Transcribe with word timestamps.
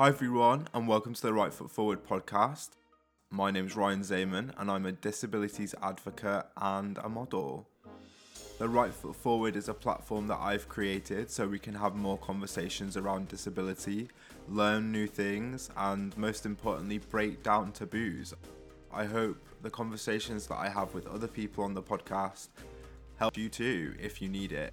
Hi, 0.00 0.08
everyone, 0.08 0.66
and 0.72 0.88
welcome 0.88 1.12
to 1.12 1.20
the 1.20 1.34
Right 1.34 1.52
Foot 1.52 1.70
Forward 1.70 2.06
podcast. 2.08 2.70
My 3.30 3.50
name 3.50 3.66
is 3.66 3.76
Ryan 3.76 4.00
Zayman, 4.00 4.50
and 4.56 4.70
I'm 4.70 4.86
a 4.86 4.92
disabilities 4.92 5.74
advocate 5.82 6.46
and 6.56 6.96
a 6.96 7.08
model. 7.10 7.68
The 8.58 8.66
Right 8.66 8.94
Foot 8.94 9.14
Forward 9.14 9.56
is 9.56 9.68
a 9.68 9.74
platform 9.74 10.26
that 10.28 10.38
I've 10.40 10.70
created 10.70 11.30
so 11.30 11.46
we 11.46 11.58
can 11.58 11.74
have 11.74 11.96
more 11.96 12.16
conversations 12.16 12.96
around 12.96 13.28
disability, 13.28 14.08
learn 14.48 14.90
new 14.90 15.06
things, 15.06 15.68
and 15.76 16.16
most 16.16 16.46
importantly, 16.46 16.96
break 16.96 17.42
down 17.42 17.70
taboos. 17.70 18.32
I 18.90 19.04
hope 19.04 19.36
the 19.60 19.68
conversations 19.68 20.46
that 20.46 20.56
I 20.56 20.70
have 20.70 20.94
with 20.94 21.06
other 21.08 21.28
people 21.28 21.62
on 21.62 21.74
the 21.74 21.82
podcast 21.82 22.48
help 23.18 23.36
you 23.36 23.50
too 23.50 23.92
if 24.00 24.22
you 24.22 24.30
need 24.30 24.52
it. 24.52 24.72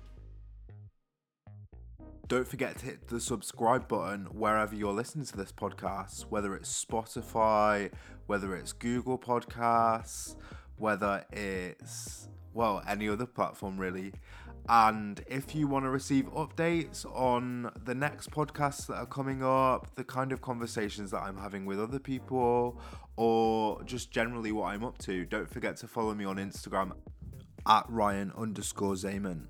Don't 2.27 2.45
forget 2.45 2.77
to 2.79 2.85
hit 2.85 3.07
the 3.07 3.21
subscribe 3.21 3.87
button 3.87 4.25
wherever 4.25 4.75
you're 4.75 4.91
listening 4.91 5.25
to 5.27 5.37
this 5.37 5.53
podcast, 5.53 6.23
whether 6.23 6.57
it's 6.57 6.83
Spotify, 6.83 7.89
whether 8.25 8.53
it's 8.53 8.73
Google 8.73 9.17
Podcasts, 9.17 10.35
whether 10.75 11.25
it's, 11.31 12.27
well, 12.53 12.83
any 12.85 13.07
other 13.07 13.25
platform 13.25 13.77
really. 13.77 14.11
And 14.67 15.23
if 15.27 15.55
you 15.55 15.69
want 15.69 15.85
to 15.85 15.89
receive 15.89 16.25
updates 16.33 17.05
on 17.05 17.71
the 17.85 17.95
next 17.95 18.29
podcasts 18.31 18.87
that 18.87 18.95
are 18.95 19.05
coming 19.05 19.41
up, 19.41 19.95
the 19.95 20.03
kind 20.03 20.33
of 20.33 20.41
conversations 20.41 21.11
that 21.11 21.21
I'm 21.21 21.37
having 21.37 21.65
with 21.65 21.79
other 21.79 21.99
people, 21.99 22.81
or 23.15 23.81
just 23.83 24.11
generally 24.11 24.51
what 24.51 24.65
I'm 24.65 24.83
up 24.83 24.97
to, 24.99 25.23
don't 25.23 25.49
forget 25.49 25.77
to 25.77 25.87
follow 25.87 26.13
me 26.13 26.25
on 26.25 26.35
Instagram 26.35 26.91
at 27.65 27.85
Ryan 27.87 28.33
underscore 28.37 28.95
Zayman. 28.95 29.45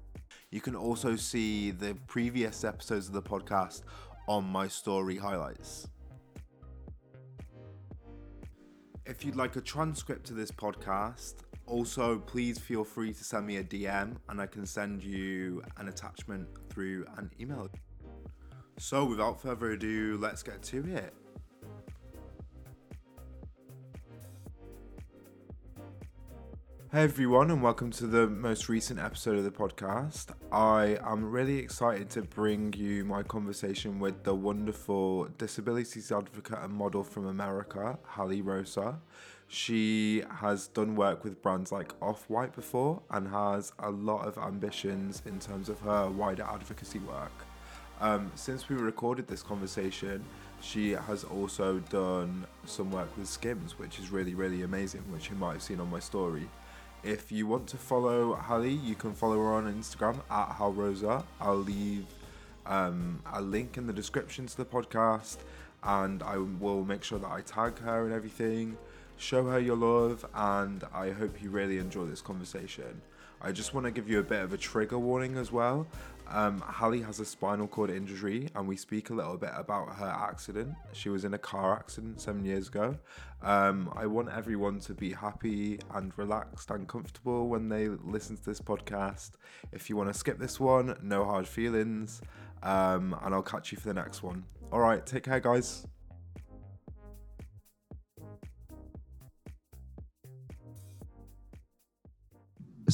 You 0.49 0.61
can 0.61 0.75
also 0.75 1.17
see 1.17 1.71
the 1.71 1.95
previous 2.07 2.63
episodes 2.63 3.07
of 3.07 3.13
the 3.13 3.21
podcast 3.21 3.81
on 4.29 4.45
my 4.45 4.67
story 4.67 5.17
highlights. 5.17 5.87
If 9.05 9.25
you'd 9.25 9.35
like 9.35 9.57
a 9.57 9.61
transcript 9.61 10.25
to 10.27 10.33
this 10.33 10.51
podcast, 10.51 11.35
also 11.65 12.19
please 12.19 12.57
feel 12.57 12.85
free 12.85 13.11
to 13.11 13.23
send 13.23 13.45
me 13.45 13.57
a 13.57 13.63
DM 13.63 14.15
and 14.29 14.39
I 14.39 14.47
can 14.47 14.65
send 14.65 15.03
you 15.03 15.61
an 15.77 15.89
attachment 15.89 16.47
through 16.69 17.05
an 17.17 17.29
email. 17.41 17.69
So, 18.79 19.03
without 19.03 19.41
further 19.41 19.71
ado, 19.71 20.17
let's 20.21 20.43
get 20.43 20.61
to 20.63 20.85
it. 20.87 21.13
Hey 26.97 27.03
everyone, 27.03 27.51
and 27.51 27.61
welcome 27.61 27.91
to 27.91 28.07
the 28.07 28.25
most 28.25 28.69
recent 28.69 28.99
episode 28.99 29.37
of 29.37 29.43
the 29.43 29.51
podcast. 29.51 30.29
I 30.51 30.97
am 31.05 31.29
really 31.29 31.59
excited 31.59 32.09
to 32.09 32.23
bring 32.23 32.73
you 32.73 33.05
my 33.05 33.21
conversation 33.21 33.99
with 33.99 34.23
the 34.23 34.33
wonderful 34.33 35.25
disabilities 35.37 36.11
advocate 36.11 36.57
and 36.59 36.73
model 36.73 37.03
from 37.03 37.27
America, 37.27 37.99
Haleigh 38.15 38.43
Rosa. 38.43 38.97
She 39.47 40.23
has 40.41 40.69
done 40.69 40.95
work 40.95 41.23
with 41.23 41.39
brands 41.43 41.71
like 41.71 41.93
Off 42.01 42.27
White 42.31 42.55
before 42.55 43.03
and 43.11 43.27
has 43.27 43.73
a 43.77 43.91
lot 43.91 44.27
of 44.27 44.39
ambitions 44.39 45.21
in 45.27 45.37
terms 45.37 45.69
of 45.69 45.79
her 45.81 46.09
wider 46.09 46.47
advocacy 46.51 46.97
work. 46.97 47.45
Um, 48.01 48.31
since 48.33 48.69
we 48.69 48.75
recorded 48.75 49.27
this 49.27 49.43
conversation, 49.43 50.25
she 50.61 50.93
has 50.93 51.23
also 51.23 51.77
done 51.77 52.47
some 52.65 52.89
work 52.89 53.15
with 53.15 53.27
Skims, 53.27 53.77
which 53.77 53.99
is 53.99 54.09
really, 54.09 54.33
really 54.33 54.63
amazing, 54.63 55.03
which 55.11 55.29
you 55.29 55.35
might 55.35 55.53
have 55.53 55.61
seen 55.61 55.79
on 55.79 55.91
my 55.91 55.99
story. 55.99 56.49
If 57.03 57.31
you 57.31 57.47
want 57.47 57.67
to 57.67 57.77
follow 57.77 58.35
Haleigh, 58.35 58.83
you 58.83 58.95
can 58.95 59.13
follow 59.13 59.37
her 59.37 59.53
on 59.53 59.73
Instagram 59.73 60.19
at 60.29 60.49
HalRosa. 60.49 61.23
I'll 61.39 61.55
leave 61.55 62.05
um, 62.65 63.21
a 63.31 63.41
link 63.41 63.77
in 63.77 63.87
the 63.87 63.93
description 63.93 64.47
to 64.47 64.57
the 64.57 64.65
podcast 64.65 65.37
and 65.83 66.23
I 66.23 66.37
will 66.37 66.83
make 66.83 67.03
sure 67.03 67.19
that 67.19 67.31
I 67.31 67.41
tag 67.41 67.79
her 67.79 68.05
and 68.05 68.13
everything. 68.13 68.77
Show 69.17 69.45
her 69.45 69.59
your 69.59 69.77
love, 69.77 70.25
and 70.35 70.83
I 70.93 71.09
hope 71.09 71.41
you 71.41 71.49
really 71.49 71.79
enjoy 71.79 72.05
this 72.05 72.21
conversation. 72.21 73.01
I 73.41 73.51
just 73.51 73.73
want 73.73 73.85
to 73.85 73.91
give 73.91 74.09
you 74.09 74.19
a 74.19 74.23
bit 74.23 74.41
of 74.41 74.53
a 74.53 74.57
trigger 74.57 74.99
warning 74.99 75.37
as 75.37 75.51
well. 75.51 75.87
Um, 76.29 76.59
Haleigh 76.61 77.05
has 77.05 77.19
a 77.19 77.25
spinal 77.25 77.67
cord 77.67 77.89
injury, 77.89 78.49
and 78.55 78.67
we 78.67 78.75
speak 78.75 79.09
a 79.09 79.13
little 79.13 79.37
bit 79.37 79.51
about 79.55 79.95
her 79.95 80.05
accident. 80.05 80.73
She 80.93 81.09
was 81.09 81.25
in 81.25 81.33
a 81.33 81.37
car 81.37 81.73
accident 81.73 82.19
seven 82.21 82.43
years 82.43 82.67
ago. 82.67 82.97
Um, 83.41 83.91
I 83.95 84.05
want 84.07 84.29
everyone 84.29 84.79
to 84.81 84.93
be 84.93 85.13
happy 85.13 85.79
and 85.93 86.11
relaxed 86.17 86.69
and 86.71 86.87
comfortable 86.87 87.47
when 87.47 87.69
they 87.69 87.87
listen 87.87 88.35
to 88.37 88.43
this 88.43 88.59
podcast. 88.59 89.31
If 89.71 89.89
you 89.89 89.95
want 89.95 90.11
to 90.11 90.17
skip 90.17 90.39
this 90.39 90.59
one, 90.59 90.97
no 91.01 91.23
hard 91.23 91.47
feelings, 91.47 92.21
um, 92.63 93.15
and 93.23 93.33
I'll 93.33 93.41
catch 93.41 93.71
you 93.71 93.77
for 93.77 93.87
the 93.87 93.93
next 93.93 94.23
one. 94.23 94.43
All 94.71 94.79
right, 94.79 95.05
take 95.05 95.23
care, 95.23 95.39
guys. 95.39 95.87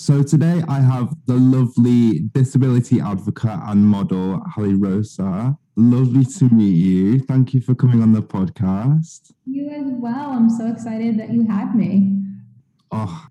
So 0.04 0.22
today 0.22 0.62
I 0.68 0.82
have 0.82 1.16
the 1.28 1.36
lovely 1.36 2.20
disability 2.34 3.00
advocate 3.00 3.58
and 3.68 3.88
model, 3.88 4.42
Haleigh 4.54 4.76
Rosa. 4.78 5.58
Lovely 5.78 6.26
to 6.26 6.54
meet 6.54 6.76
you. 6.76 7.20
Thank 7.22 7.54
you 7.54 7.62
for 7.62 7.74
coming 7.74 8.02
on 8.02 8.12
the 8.12 8.22
podcast. 8.22 9.32
You 9.46 9.70
as 9.70 9.94
well. 9.94 10.32
I'm 10.32 10.50
so 10.50 10.68
excited 10.68 11.18
that 11.20 11.30
you 11.30 11.48
had 11.48 11.74
me. 11.74 12.22
Oh, 12.92 13.28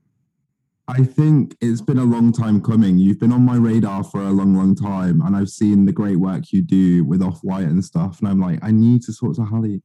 I 0.88 1.04
think 1.04 1.58
it's 1.60 1.82
been 1.82 1.98
a 1.98 2.04
long 2.04 2.32
time 2.32 2.62
coming. 2.62 2.96
You've 2.96 3.20
been 3.20 3.34
on 3.34 3.42
my 3.42 3.56
radar 3.56 4.02
for 4.02 4.22
a 4.22 4.30
long, 4.30 4.54
long 4.54 4.74
time, 4.74 5.20
and 5.20 5.36
I've 5.36 5.50
seen 5.50 5.84
the 5.84 5.92
great 5.92 6.20
work 6.20 6.52
you 6.52 6.62
do 6.62 7.04
with 7.04 7.20
Off 7.20 7.40
White 7.44 7.66
and 7.66 7.84
stuff. 7.84 8.18
And 8.20 8.28
I'm 8.28 8.40
like, 8.40 8.60
I 8.62 8.70
need 8.70 9.02
to 9.02 9.14
talk 9.14 9.34
to 9.34 9.42
Haleigh. 9.42 9.82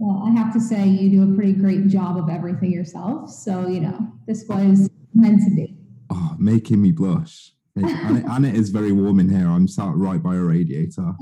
Well, 0.00 0.24
I 0.26 0.32
have 0.32 0.52
to 0.54 0.60
say, 0.60 0.84
you 0.84 1.10
do 1.10 1.32
a 1.32 1.36
pretty 1.36 1.52
great 1.52 1.86
job 1.86 2.16
of 2.16 2.28
everything 2.28 2.72
yourself. 2.72 3.30
So, 3.30 3.68
you 3.68 3.78
know, 3.78 4.12
this 4.26 4.44
was 4.48 4.90
meant 5.14 5.44
to 5.44 5.54
be 5.54 5.77
oh, 6.10 6.36
making 6.38 6.82
me 6.82 6.92
blush. 6.92 7.52
and, 7.76 8.44
it, 8.44 8.56
is 8.56 8.70
very 8.70 8.90
warm 8.90 9.20
in 9.20 9.28
here. 9.28 9.46
I'm 9.48 9.68
sat 9.68 9.94
right 9.94 10.20
by 10.20 10.34
a 10.34 10.40
radiator. 10.40 11.14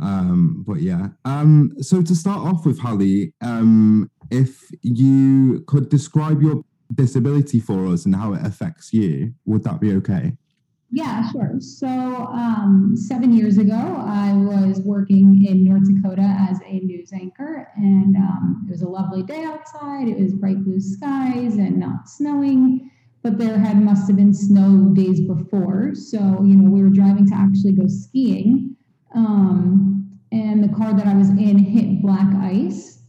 Um, 0.00 0.64
but 0.66 0.82
yeah. 0.82 1.08
Um, 1.24 1.72
so 1.80 2.02
to 2.02 2.14
start 2.14 2.40
off 2.40 2.66
with, 2.66 2.78
Haleigh, 2.78 3.32
um, 3.40 4.10
if 4.30 4.70
you 4.82 5.64
could 5.66 5.88
describe 5.88 6.42
your 6.42 6.62
disability 6.94 7.60
for 7.60 7.86
us 7.86 8.04
and 8.04 8.14
how 8.14 8.34
it 8.34 8.44
affects 8.44 8.92
you, 8.92 9.32
would 9.46 9.64
that 9.64 9.80
be 9.80 9.92
okay? 9.94 10.32
Yeah, 10.90 11.30
sure. 11.30 11.56
So, 11.60 11.86
um, 11.86 12.94
seven 12.96 13.32
years 13.36 13.58
ago, 13.58 13.74
I 13.74 14.32
was 14.32 14.80
working 14.80 15.44
in 15.46 15.62
North 15.62 15.82
Dakota 15.84 16.22
as 16.22 16.60
a 16.66 16.80
news 16.80 17.12
anchor, 17.12 17.68
and 17.76 18.16
um, 18.16 18.64
it 18.66 18.70
was 18.70 18.80
a 18.80 18.88
lovely 18.88 19.22
day 19.22 19.44
outside. 19.44 20.08
It 20.08 20.18
was 20.18 20.32
bright 20.32 20.64
blue 20.64 20.80
skies 20.80 21.56
and 21.56 21.78
not 21.78 22.08
snowing 22.08 22.90
but 23.28 23.36
there 23.36 23.58
had 23.58 23.82
must 23.82 24.06
have 24.06 24.16
been 24.16 24.32
snow 24.32 24.90
days 24.94 25.20
before. 25.20 25.94
So, 25.94 26.16
you 26.16 26.56
know, 26.56 26.70
we 26.70 26.82
were 26.82 26.88
driving 26.88 27.28
to 27.28 27.34
actually 27.34 27.72
go 27.72 27.86
skiing. 27.86 28.74
Um, 29.14 30.18
and 30.32 30.64
the 30.64 30.74
car 30.74 30.94
that 30.94 31.06
I 31.06 31.14
was 31.14 31.28
in 31.28 31.58
hit 31.58 32.00
black 32.00 32.34
ice. 32.36 33.02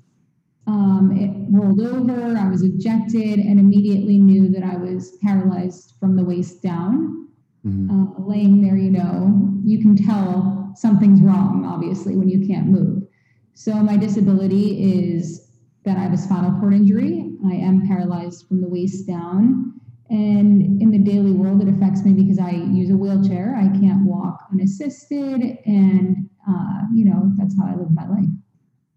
Um, 0.67 1.11
it 1.15 1.31
rolled 1.49 1.79
over, 1.79 2.37
I 2.37 2.49
was 2.49 2.63
ejected, 2.63 3.39
and 3.39 3.59
immediately 3.59 4.17
knew 4.17 4.49
that 4.49 4.63
I 4.63 4.75
was 4.75 5.17
paralyzed 5.21 5.95
from 6.01 6.17
the 6.17 6.23
waist 6.23 6.61
down. 6.61 7.29
Mm-hmm. 7.65 7.89
Uh, 7.89 8.27
laying 8.27 8.61
there, 8.61 8.77
you 8.77 8.91
know, 8.91 9.53
you 9.63 9.79
can 9.79 9.95
tell 9.95 10.73
something's 10.75 11.21
wrong, 11.21 11.65
obviously, 11.65 12.17
when 12.17 12.27
you 12.27 12.45
can't 12.45 12.67
move. 12.67 13.03
So, 13.53 13.73
my 13.75 13.95
disability 13.95 15.07
is 15.07 15.49
that 15.85 15.97
I 15.97 16.01
have 16.01 16.13
a 16.13 16.17
spinal 16.17 16.59
cord 16.59 16.73
injury. 16.73 17.31
I 17.47 17.53
am 17.53 17.87
paralyzed 17.87 18.47
from 18.47 18.61
the 18.61 18.67
waist 18.67 19.07
down. 19.07 19.68
And 20.09 20.81
in 20.81 20.89
the 20.89 20.97
daily 20.97 21.31
world, 21.31 21.61
it 21.61 21.69
affects 21.69 22.03
me 22.03 22.13
because 22.13 22.39
I 22.39 22.51
use 22.51 22.89
a 22.89 22.97
wheelchair. 22.97 23.55
I 23.55 23.67
can't 23.79 24.05
walk 24.05 24.39
unassisted. 24.51 25.59
And, 25.65 26.29
uh, 26.49 26.81
you 26.93 27.05
know, 27.05 27.31
that's 27.37 27.55
how 27.57 27.67
I 27.67 27.75
live 27.75 27.91
my 27.91 28.07
life. 28.07 28.25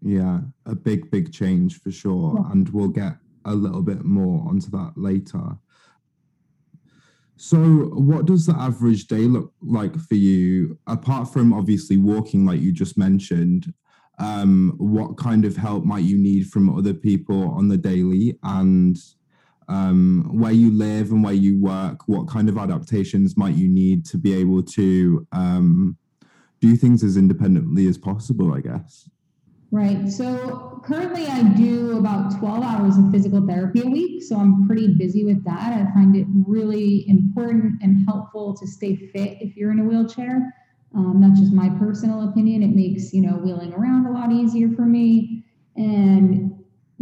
Yeah, 0.01 0.39
a 0.65 0.75
big, 0.75 1.11
big 1.11 1.31
change 1.31 1.79
for 1.79 1.91
sure. 1.91 2.35
Yeah. 2.35 2.51
And 2.51 2.67
we'll 2.69 2.89
get 2.89 3.17
a 3.45 3.53
little 3.53 3.83
bit 3.83 4.03
more 4.03 4.47
onto 4.49 4.69
that 4.71 4.93
later. 4.95 5.57
So, 7.35 7.59
what 7.93 8.25
does 8.25 8.45
the 8.45 8.55
average 8.55 9.07
day 9.07 9.21
look 9.21 9.53
like 9.61 9.99
for 9.99 10.15
you, 10.15 10.77
apart 10.87 11.31
from 11.31 11.53
obviously 11.53 11.97
walking, 11.97 12.45
like 12.45 12.61
you 12.61 12.71
just 12.71 12.97
mentioned? 12.97 13.73
Um, 14.19 14.73
what 14.77 15.17
kind 15.17 15.43
of 15.43 15.57
help 15.57 15.83
might 15.83 16.03
you 16.03 16.17
need 16.17 16.47
from 16.47 16.75
other 16.75 16.93
people 16.93 17.49
on 17.49 17.67
the 17.67 17.77
daily? 17.77 18.37
And 18.43 18.97
um, 19.67 20.29
where 20.31 20.51
you 20.51 20.71
live 20.71 21.11
and 21.11 21.23
where 21.23 21.33
you 21.33 21.59
work, 21.59 22.07
what 22.07 22.27
kind 22.27 22.49
of 22.49 22.57
adaptations 22.57 23.37
might 23.37 23.55
you 23.55 23.67
need 23.67 24.05
to 24.05 24.17
be 24.17 24.33
able 24.33 24.63
to 24.63 25.27
um, 25.31 25.97
do 26.61 26.75
things 26.75 27.03
as 27.03 27.17
independently 27.17 27.87
as 27.87 27.97
possible, 27.97 28.53
I 28.53 28.61
guess? 28.61 29.09
Right. 29.73 30.07
So 30.07 30.81
currently, 30.85 31.25
I 31.25 31.41
do 31.41 31.97
about 31.97 32.37
12 32.37 32.63
hours 32.63 32.95
of 32.97 33.09
physical 33.11 33.45
therapy 33.45 33.81
a 33.81 33.87
week. 33.87 34.21
So 34.21 34.37
I'm 34.37 34.67
pretty 34.67 34.93
busy 34.93 35.25
with 35.25 35.43
that. 35.45 35.73
I 35.73 35.91
find 35.95 36.15
it 36.15 36.27
really 36.47 37.09
important 37.09 37.81
and 37.81 38.05
helpful 38.07 38.55
to 38.57 38.67
stay 38.67 38.95
fit 38.95 39.39
if 39.41 39.57
you're 39.57 39.71
in 39.71 39.79
a 39.79 39.83
wheelchair. 39.83 40.53
Um, 40.95 41.19
that's 41.21 41.39
just 41.39 41.53
my 41.53 41.69
personal 41.69 42.29
opinion. 42.29 42.61
It 42.61 42.75
makes, 42.75 43.13
you 43.13 43.21
know, 43.21 43.37
wheeling 43.37 43.73
around 43.73 44.05
a 44.05 44.11
lot 44.11 44.31
easier 44.31 44.69
for 44.69 44.83
me. 44.83 45.43
And 45.75 46.52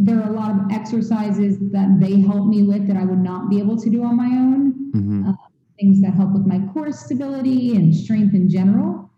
there 0.04 0.20
are 0.20 0.28
a 0.28 0.32
lot 0.32 0.50
of 0.50 0.72
exercises 0.72 1.58
that 1.70 2.00
they 2.00 2.20
help 2.20 2.48
me 2.48 2.62
with 2.64 2.86
that 2.88 2.96
I 2.96 3.04
would 3.04 3.22
not 3.22 3.48
be 3.48 3.58
able 3.58 3.76
to 3.80 3.88
do 3.88 4.02
on 4.02 4.16
my 4.16 4.26
own. 4.26 4.92
Mm-hmm. 4.92 5.28
Uh, 5.28 5.32
things 5.78 6.00
that 6.02 6.14
help 6.14 6.32
with 6.32 6.46
my 6.46 6.60
core 6.72 6.92
stability 6.92 7.76
and 7.76 7.94
strength 7.94 8.34
in 8.34 8.48
general. 8.48 9.10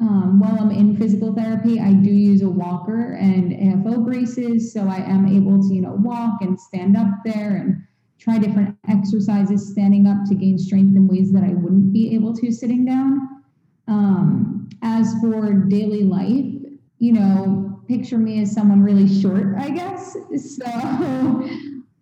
Um, 0.00 0.38
while 0.38 0.60
I'm 0.60 0.70
in 0.70 0.96
physical 0.96 1.34
therapy, 1.34 1.80
I 1.80 1.92
do 1.92 2.10
use 2.10 2.42
a 2.42 2.48
walker 2.48 3.14
and 3.14 3.52
AFO 3.52 4.04
braces, 4.04 4.72
so 4.72 4.88
I 4.88 4.98
am 4.98 5.26
able 5.26 5.60
to, 5.60 5.74
you 5.74 5.82
know, 5.82 5.96
walk 5.98 6.40
and 6.40 6.58
stand 6.58 6.96
up 6.96 7.08
there 7.24 7.56
and 7.56 7.82
try 8.18 8.38
different 8.38 8.76
exercises 8.88 9.70
standing 9.70 10.06
up 10.06 10.18
to 10.28 10.34
gain 10.34 10.56
strength 10.56 10.96
in 10.96 11.08
ways 11.08 11.32
that 11.32 11.42
I 11.42 11.50
wouldn't 11.54 11.92
be 11.92 12.14
able 12.14 12.34
to 12.36 12.52
sitting 12.52 12.84
down. 12.84 13.42
Um, 13.88 14.68
as 14.82 15.14
for 15.20 15.52
daily 15.52 16.04
life, 16.04 16.54
you 16.98 17.12
know, 17.12 17.67
picture 17.88 18.18
me 18.18 18.42
as 18.42 18.52
someone 18.52 18.82
really 18.82 19.08
short, 19.20 19.56
I 19.58 19.70
guess. 19.70 20.12
So 20.12 20.64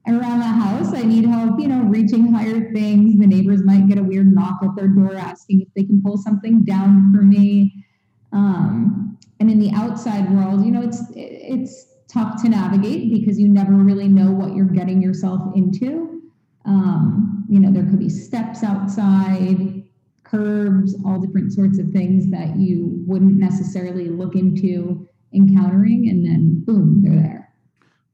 around 0.08 0.40
the 0.40 0.44
house, 0.44 0.92
I 0.92 1.02
need 1.02 1.24
help, 1.24 1.60
you 1.60 1.68
know, 1.68 1.82
reaching 1.84 2.32
higher 2.32 2.72
things. 2.72 3.18
The 3.18 3.26
neighbors 3.26 3.62
might 3.64 3.88
get 3.88 3.98
a 3.98 4.02
weird 4.02 4.34
knock 4.34 4.58
at 4.62 4.74
their 4.76 4.88
door 4.88 5.14
asking 5.14 5.62
if 5.62 5.68
they 5.74 5.84
can 5.84 6.02
pull 6.02 6.16
something 6.16 6.64
down 6.64 7.12
for 7.14 7.22
me. 7.22 7.84
Um, 8.32 9.16
and 9.38 9.50
in 9.50 9.60
the 9.60 9.70
outside 9.72 10.30
world, 10.32 10.64
you 10.64 10.72
know, 10.72 10.82
it's 10.82 11.02
it's 11.14 11.86
tough 12.08 12.40
to 12.42 12.48
navigate 12.48 13.12
because 13.12 13.38
you 13.38 13.48
never 13.48 13.72
really 13.72 14.08
know 14.08 14.30
what 14.30 14.54
you're 14.54 14.66
getting 14.66 15.00
yourself 15.00 15.42
into. 15.54 16.22
Um, 16.64 17.44
you 17.48 17.60
know, 17.60 17.72
there 17.72 17.84
could 17.84 17.98
be 17.98 18.08
steps 18.08 18.64
outside, 18.64 19.84
curbs, 20.24 20.96
all 21.04 21.20
different 21.20 21.52
sorts 21.52 21.78
of 21.78 21.90
things 21.90 22.28
that 22.30 22.56
you 22.56 23.04
wouldn't 23.06 23.36
necessarily 23.36 24.08
look 24.08 24.34
into 24.34 25.08
encountering, 25.32 26.08
and 26.08 26.24
then 26.24 26.62
boom, 26.64 27.02
they're 27.02 27.22
there. 27.22 27.52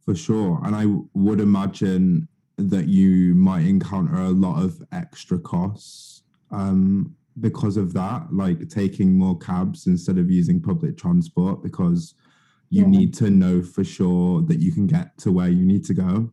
For 0.05 0.15
sure. 0.15 0.61
And 0.65 0.75
I 0.75 0.87
would 1.15 1.41
imagine 1.41 2.29
that 2.57 2.89
you 2.89 3.35
might 3.35 3.67
encounter 3.67 4.17
a 4.17 4.31
lot 4.31 4.63
of 4.63 4.83
extra 4.93 5.39
costs 5.39 6.23
um, 6.51 7.15
because 7.41 7.77
of 7.77 7.93
that, 7.95 8.27
like 8.33 8.69
taking 8.69 9.17
more 9.17 9.39
cabs 9.39 9.87
instead 9.87 10.19
of 10.19 10.31
using 10.31 10.61
public 10.61 10.97
transport 10.99 11.63
because 11.63 12.15
you 12.71 12.83
yeah. 12.83 12.89
need 12.89 13.15
to 13.15 13.31
know 13.31 13.63
for 13.63 13.85
sure 13.85 14.43
that 14.43 14.59
you 14.61 14.73
can 14.73 14.87
get 14.87 15.17
to 15.19 15.33
where 15.33 15.49
you 15.49 15.65
need 15.65 15.85
to 15.85 15.95
go. 15.95 16.33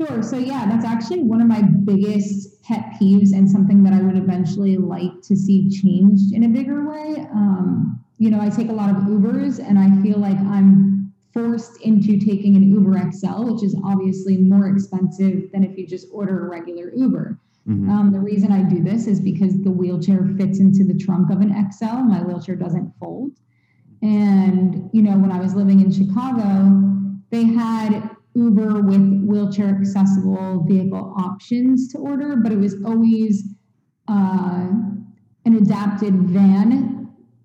Sure. 0.00 0.22
So, 0.22 0.38
yeah, 0.38 0.64
that's 0.66 0.84
actually 0.84 1.24
one 1.24 1.40
of 1.40 1.48
my 1.48 1.62
biggest 1.62 2.62
pet 2.62 2.92
peeves 3.00 3.32
and 3.32 3.50
something 3.50 3.82
that 3.82 3.92
I 3.92 4.00
would 4.00 4.16
eventually 4.16 4.76
like 4.76 5.20
to 5.24 5.36
see 5.36 5.68
changed 5.68 6.32
in 6.32 6.44
a 6.44 6.48
bigger 6.48 6.88
way. 6.88 7.26
Um, 7.34 8.04
you 8.18 8.30
know, 8.30 8.40
I 8.40 8.48
take 8.50 8.68
a 8.68 8.72
lot 8.72 8.90
of 8.90 8.96
Ubers 8.96 9.58
and 9.58 9.78
I 9.78 10.02
feel 10.02 10.18
like 10.18 10.36
I'm 10.38 11.12
forced 11.32 11.80
into 11.82 12.18
taking 12.18 12.56
an 12.56 12.70
Uber 12.72 13.12
XL, 13.12 13.52
which 13.52 13.62
is 13.62 13.76
obviously 13.84 14.36
more 14.36 14.68
expensive 14.68 15.50
than 15.52 15.62
if 15.62 15.78
you 15.78 15.86
just 15.86 16.08
order 16.12 16.46
a 16.46 16.50
regular 16.50 16.92
Uber. 16.94 17.38
Mm-hmm. 17.68 17.90
Um, 17.90 18.12
the 18.12 18.18
reason 18.18 18.50
I 18.50 18.62
do 18.62 18.82
this 18.82 19.06
is 19.06 19.20
because 19.20 19.62
the 19.62 19.70
wheelchair 19.70 20.26
fits 20.36 20.58
into 20.58 20.84
the 20.84 20.98
trunk 20.98 21.30
of 21.30 21.40
an 21.40 21.70
XL. 21.70 22.02
My 22.02 22.22
wheelchair 22.22 22.56
doesn't 22.56 22.92
fold. 22.98 23.32
And, 24.02 24.90
you 24.92 25.02
know, 25.02 25.16
when 25.18 25.30
I 25.30 25.38
was 25.38 25.54
living 25.54 25.80
in 25.80 25.92
Chicago, 25.92 26.82
they 27.30 27.44
had 27.44 28.10
Uber 28.34 28.80
with 28.82 29.22
wheelchair 29.24 29.76
accessible 29.80 30.64
vehicle 30.66 31.14
options 31.16 31.92
to 31.92 31.98
order, 31.98 32.36
but 32.36 32.52
it 32.52 32.58
was 32.58 32.76
always 32.84 33.44
uh, 34.08 34.68
an 35.44 35.56
adapted 35.56 36.14
van 36.14 36.97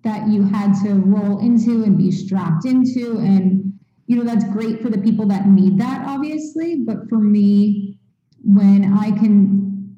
that 0.04 0.28
you 0.28 0.44
had 0.44 0.74
to 0.84 0.94
roll 0.94 1.38
into 1.40 1.82
and 1.82 1.96
be 1.96 2.10
strapped 2.10 2.66
into. 2.66 3.18
And, 3.18 3.72
you 4.06 4.16
know, 4.16 4.24
that's 4.24 4.44
great 4.52 4.82
for 4.82 4.90
the 4.90 4.98
people 4.98 5.26
that 5.26 5.48
need 5.48 5.78
that, 5.78 6.06
obviously. 6.06 6.76
But 6.76 7.08
for 7.08 7.18
me, 7.18 7.98
when 8.42 8.92
I 8.92 9.10
can 9.10 9.96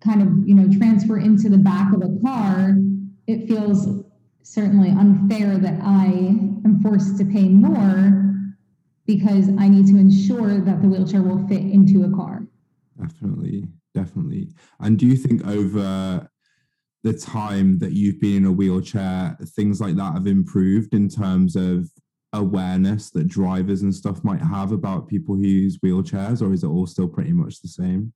kind 0.00 0.22
of, 0.22 0.46
you 0.46 0.54
know, 0.54 0.68
transfer 0.78 1.18
into 1.18 1.48
the 1.48 1.58
back 1.58 1.92
of 1.94 2.02
a 2.02 2.20
car, 2.22 2.76
it 3.26 3.48
feels 3.48 4.04
certainly 4.42 4.90
unfair 4.90 5.58
that 5.58 5.80
I 5.82 6.04
am 6.06 6.80
forced 6.82 7.18
to 7.18 7.24
pay 7.24 7.48
more 7.48 8.24
because 9.06 9.48
I 9.58 9.68
need 9.68 9.86
to 9.86 9.96
ensure 9.96 10.60
that 10.60 10.82
the 10.82 10.88
wheelchair 10.88 11.22
will 11.22 11.46
fit 11.48 11.62
into 11.62 12.04
a 12.04 12.14
car. 12.14 12.46
Definitely, 13.00 13.68
definitely. 13.94 14.50
And 14.80 14.98
do 14.98 15.06
you 15.06 15.16
think 15.16 15.46
over 15.46 16.28
the 17.04 17.12
time 17.12 17.78
that 17.78 17.92
you've 17.92 18.20
been 18.20 18.38
in 18.38 18.44
a 18.44 18.52
wheelchair, 18.52 19.36
things 19.56 19.80
like 19.80 19.96
that 19.96 20.14
have 20.14 20.26
improved 20.26 20.94
in 20.94 21.08
terms 21.08 21.56
of 21.56 21.88
awareness 22.32 23.10
that 23.10 23.28
drivers 23.28 23.82
and 23.82 23.94
stuff 23.94 24.22
might 24.24 24.42
have 24.42 24.72
about 24.72 25.08
people 25.08 25.34
who 25.36 25.46
use 25.46 25.78
wheelchairs, 25.78 26.42
or 26.42 26.52
is 26.52 26.64
it 26.64 26.66
all 26.66 26.86
still 26.86 27.08
pretty 27.08 27.32
much 27.32 27.60
the 27.60 27.68
same? 27.68 28.12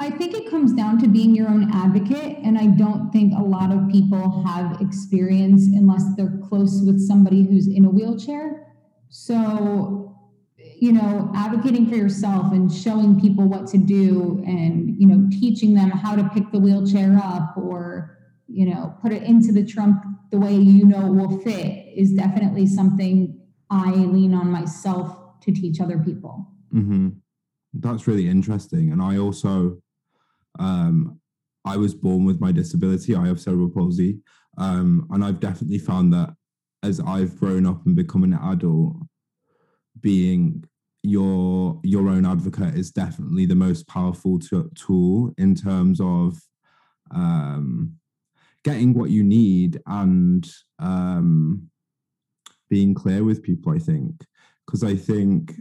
I 0.00 0.10
think 0.10 0.34
it 0.34 0.48
comes 0.48 0.72
down 0.72 0.98
to 0.98 1.08
being 1.08 1.34
your 1.34 1.48
own 1.48 1.72
advocate. 1.74 2.38
And 2.44 2.56
I 2.56 2.66
don't 2.66 3.10
think 3.10 3.32
a 3.36 3.42
lot 3.42 3.72
of 3.72 3.88
people 3.90 4.44
have 4.46 4.80
experience 4.80 5.66
unless 5.66 6.04
they're 6.16 6.38
close 6.48 6.82
with 6.86 7.00
somebody 7.00 7.42
who's 7.42 7.66
in 7.66 7.84
a 7.84 7.90
wheelchair. 7.90 8.74
So, 9.08 10.16
you 10.56 10.92
know, 10.92 11.32
advocating 11.34 11.88
for 11.88 11.96
yourself 11.96 12.52
and 12.52 12.72
showing 12.72 13.20
people 13.20 13.48
what 13.48 13.66
to 13.68 13.78
do 13.78 14.40
and, 14.46 14.94
you 15.00 15.08
know, 15.08 15.28
teaching 15.32 15.74
them 15.74 15.90
how 15.90 16.14
to 16.14 16.28
pick 16.28 16.52
the 16.52 16.60
wheelchair 16.60 17.16
up 17.16 17.56
or, 17.56 18.17
you 18.48 18.66
know, 18.66 18.94
put 19.02 19.12
it 19.12 19.22
into 19.22 19.52
the 19.52 19.64
trunk 19.64 20.02
the 20.30 20.38
way 20.38 20.54
you 20.54 20.84
know 20.84 21.06
it 21.06 21.10
will 21.10 21.38
fit 21.40 21.86
is 21.94 22.12
definitely 22.12 22.66
something 22.66 23.38
I 23.70 23.90
lean 23.90 24.34
on 24.34 24.50
myself 24.50 25.40
to 25.42 25.52
teach 25.52 25.80
other 25.80 25.98
people. 25.98 26.48
Mm-hmm. 26.74 27.08
That's 27.74 28.06
really 28.06 28.28
interesting. 28.28 28.90
And 28.92 29.02
I 29.02 29.18
also, 29.18 29.78
um, 30.58 31.20
I 31.64 31.76
was 31.76 31.94
born 31.94 32.24
with 32.24 32.40
my 32.40 32.50
disability. 32.50 33.14
I 33.14 33.26
have 33.26 33.40
cerebral 33.40 33.68
palsy. 33.68 34.18
Um, 34.56 35.06
and 35.10 35.24
I've 35.24 35.40
definitely 35.40 35.78
found 35.78 36.12
that 36.14 36.30
as 36.82 37.00
I've 37.00 37.38
grown 37.38 37.66
up 37.66 37.84
and 37.86 37.94
become 37.94 38.24
an 38.24 38.34
adult, 38.34 38.96
being 40.00 40.64
your 41.02 41.80
your 41.84 42.08
own 42.08 42.26
advocate 42.26 42.74
is 42.74 42.90
definitely 42.90 43.46
the 43.46 43.54
most 43.54 43.86
powerful 43.86 44.38
t- 44.38 44.62
tool 44.74 45.32
in 45.38 45.54
terms 45.54 46.00
of 46.00 46.40
um, 47.12 47.96
getting 48.68 48.92
what 48.92 49.08
you 49.08 49.24
need 49.24 49.80
and 49.86 50.46
um, 50.78 51.70
being 52.68 52.92
clear 52.92 53.24
with 53.24 53.42
people. 53.42 53.72
I 53.72 53.78
think 53.78 54.12
because 54.66 54.84
I 54.84 54.94
think 54.94 55.54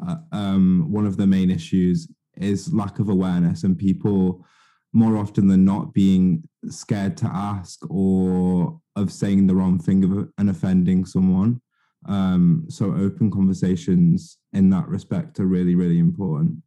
uh, 0.00 0.16
um, 0.30 0.86
one 0.88 1.04
of 1.04 1.16
the 1.16 1.26
main 1.26 1.50
issues 1.50 2.06
is 2.36 2.72
lack 2.72 3.00
of 3.00 3.08
awareness 3.08 3.64
and 3.64 3.76
people 3.76 4.46
more 4.92 5.16
often 5.16 5.48
than 5.48 5.64
not 5.64 5.92
being 5.92 6.44
scared 6.68 7.16
to 7.16 7.26
ask 7.26 7.78
or 7.90 8.78
of 8.94 9.12
saying 9.12 9.48
the 9.48 9.54
wrong 9.56 9.80
thing 9.80 10.30
and 10.38 10.48
offending 10.48 11.04
someone. 11.04 11.60
Um, 12.06 12.66
so 12.68 12.94
open 12.94 13.32
conversations 13.32 14.38
in 14.52 14.70
that 14.70 14.86
respect 14.86 15.40
are 15.40 15.46
really, 15.46 15.74
really 15.74 15.98
important. 15.98 16.58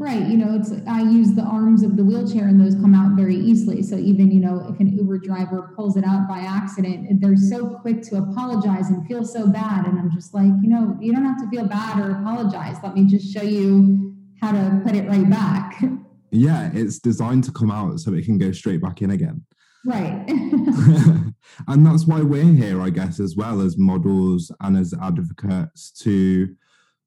Right. 0.00 0.28
You 0.28 0.36
know, 0.36 0.54
it's 0.54 0.72
I 0.86 1.02
use 1.02 1.32
the 1.34 1.42
arms 1.42 1.82
of 1.82 1.96
the 1.96 2.04
wheelchair 2.04 2.46
and 2.46 2.60
those 2.60 2.76
come 2.76 2.94
out 2.94 3.16
very 3.16 3.34
easily. 3.34 3.82
So 3.82 3.96
even, 3.96 4.30
you 4.30 4.38
know, 4.38 4.64
if 4.72 4.78
an 4.78 4.96
Uber 4.96 5.18
driver 5.18 5.72
pulls 5.74 5.96
it 5.96 6.04
out 6.04 6.28
by 6.28 6.38
accident, 6.38 7.20
they're 7.20 7.36
so 7.36 7.70
quick 7.80 8.02
to 8.02 8.18
apologize 8.18 8.90
and 8.90 9.04
feel 9.08 9.24
so 9.24 9.48
bad. 9.48 9.86
And 9.86 9.98
I'm 9.98 10.12
just 10.12 10.34
like, 10.34 10.52
you 10.62 10.68
know, 10.68 10.96
you 11.00 11.12
don't 11.12 11.24
have 11.24 11.38
to 11.38 11.48
feel 11.50 11.66
bad 11.66 11.98
or 11.98 12.12
apologize. 12.12 12.76
Let 12.80 12.94
me 12.94 13.06
just 13.06 13.34
show 13.34 13.42
you 13.42 14.14
how 14.40 14.52
to 14.52 14.80
put 14.84 14.94
it 14.94 15.08
right 15.08 15.28
back. 15.28 15.82
Yeah, 16.30 16.70
it's 16.74 16.98
designed 16.98 17.44
to 17.44 17.52
come 17.52 17.70
out 17.70 18.00
so 18.00 18.12
it 18.12 18.26
can 18.26 18.36
go 18.36 18.52
straight 18.52 18.82
back 18.82 19.00
in 19.00 19.12
again. 19.12 19.46
Right. 19.86 20.24
and 20.28 21.86
that's 21.86 22.06
why 22.06 22.20
we're 22.20 22.52
here, 22.52 22.82
I 22.82 22.90
guess, 22.90 23.18
as 23.18 23.34
well 23.34 23.62
as 23.62 23.78
models 23.78 24.52
and 24.60 24.76
as 24.76 24.92
advocates 25.00 25.90
to 26.02 26.54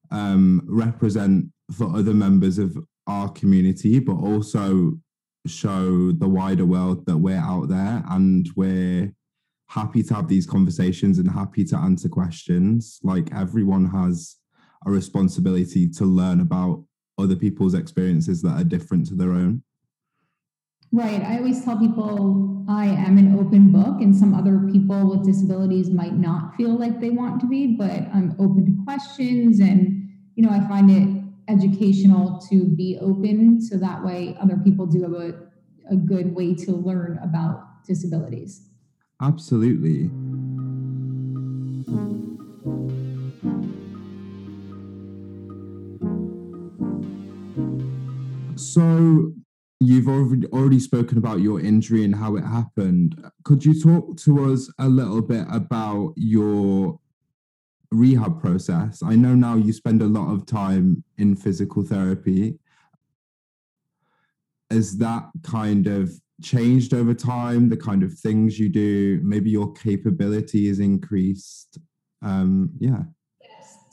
um, 0.09 0.63
represent 0.65 1.45
for 1.71 1.95
other 1.95 2.13
members 2.13 2.57
of 2.57 2.77
our 3.07 3.29
community, 3.29 3.99
but 3.99 4.15
also 4.15 4.99
show 5.47 6.11
the 6.11 6.27
wider 6.27 6.65
world 6.65 7.05
that 7.05 7.17
we're 7.17 7.37
out 7.37 7.67
there 7.69 8.03
and 8.09 8.49
we're 8.55 9.11
happy 9.69 10.03
to 10.03 10.13
have 10.13 10.27
these 10.27 10.45
conversations 10.45 11.17
and 11.17 11.31
happy 11.31 11.63
to 11.63 11.77
answer 11.77 12.09
questions. 12.09 12.99
Like 13.03 13.33
everyone 13.33 13.85
has 13.89 14.37
a 14.85 14.91
responsibility 14.91 15.89
to 15.89 16.05
learn 16.05 16.41
about 16.41 16.83
other 17.17 17.35
people's 17.35 17.73
experiences 17.73 18.41
that 18.41 18.59
are 18.59 18.63
different 18.63 19.07
to 19.07 19.15
their 19.15 19.31
own. 19.31 19.63
Right. 20.91 21.21
I 21.21 21.37
always 21.37 21.63
tell 21.63 21.79
people 21.79 22.65
I 22.67 22.85
am 22.85 23.17
an 23.17 23.39
open 23.39 23.71
book, 23.71 24.01
and 24.01 24.15
some 24.15 24.33
other 24.33 24.59
people 24.71 25.09
with 25.09 25.25
disabilities 25.25 25.89
might 25.89 26.13
not 26.13 26.55
feel 26.55 26.77
like 26.77 26.99
they 26.99 27.09
want 27.09 27.39
to 27.41 27.47
be, 27.47 27.75
but 27.75 28.07
I'm 28.13 28.35
open 28.39 28.65
to 28.65 28.83
questions. 28.83 29.59
And, 29.59 30.09
you 30.35 30.43
know, 30.43 30.49
I 30.49 30.59
find 30.67 30.91
it 30.91 31.20
educational 31.47 32.39
to 32.49 32.65
be 32.65 32.97
open 33.01 33.61
so 33.61 33.77
that 33.77 34.03
way 34.03 34.35
other 34.39 34.57
people 34.57 34.85
do 34.85 35.01
have 35.03 35.13
a, 35.13 35.33
a 35.89 35.95
good 35.95 36.35
way 36.35 36.53
to 36.55 36.71
learn 36.71 37.19
about 37.23 37.83
disabilities. 37.85 38.67
Absolutely. 39.21 40.09
So 48.55 49.33
you've 49.81 50.07
already 50.07 50.47
already 50.47 50.79
spoken 50.79 51.17
about 51.17 51.41
your 51.41 51.59
injury 51.59 52.03
and 52.03 52.15
how 52.15 52.35
it 52.35 52.43
happened. 52.43 53.21
Could 53.43 53.65
you 53.65 53.79
talk 53.79 54.17
to 54.19 54.51
us 54.51 54.71
a 54.79 54.87
little 54.87 55.21
bit 55.21 55.45
about 55.51 56.13
your 56.15 57.00
rehab 57.91 58.39
process? 58.39 59.03
I 59.03 59.15
know 59.15 59.35
now 59.35 59.55
you 59.55 59.73
spend 59.73 60.01
a 60.01 60.07
lot 60.07 60.33
of 60.33 60.45
time 60.45 61.03
in 61.17 61.35
physical 61.35 61.83
therapy. 61.83 62.57
Is 64.69 64.97
that 64.99 65.29
kind 65.43 65.87
of 65.87 66.11
changed 66.41 66.93
over 66.93 67.13
time? 67.13 67.69
The 67.69 67.77
kind 67.77 68.03
of 68.03 68.13
things 68.13 68.57
you 68.57 68.69
do, 68.69 69.19
maybe 69.23 69.49
your 69.49 69.73
capability 69.73 70.67
is 70.67 70.79
increased. 70.79 71.77
Um, 72.21 72.71
yeah. 72.79 73.03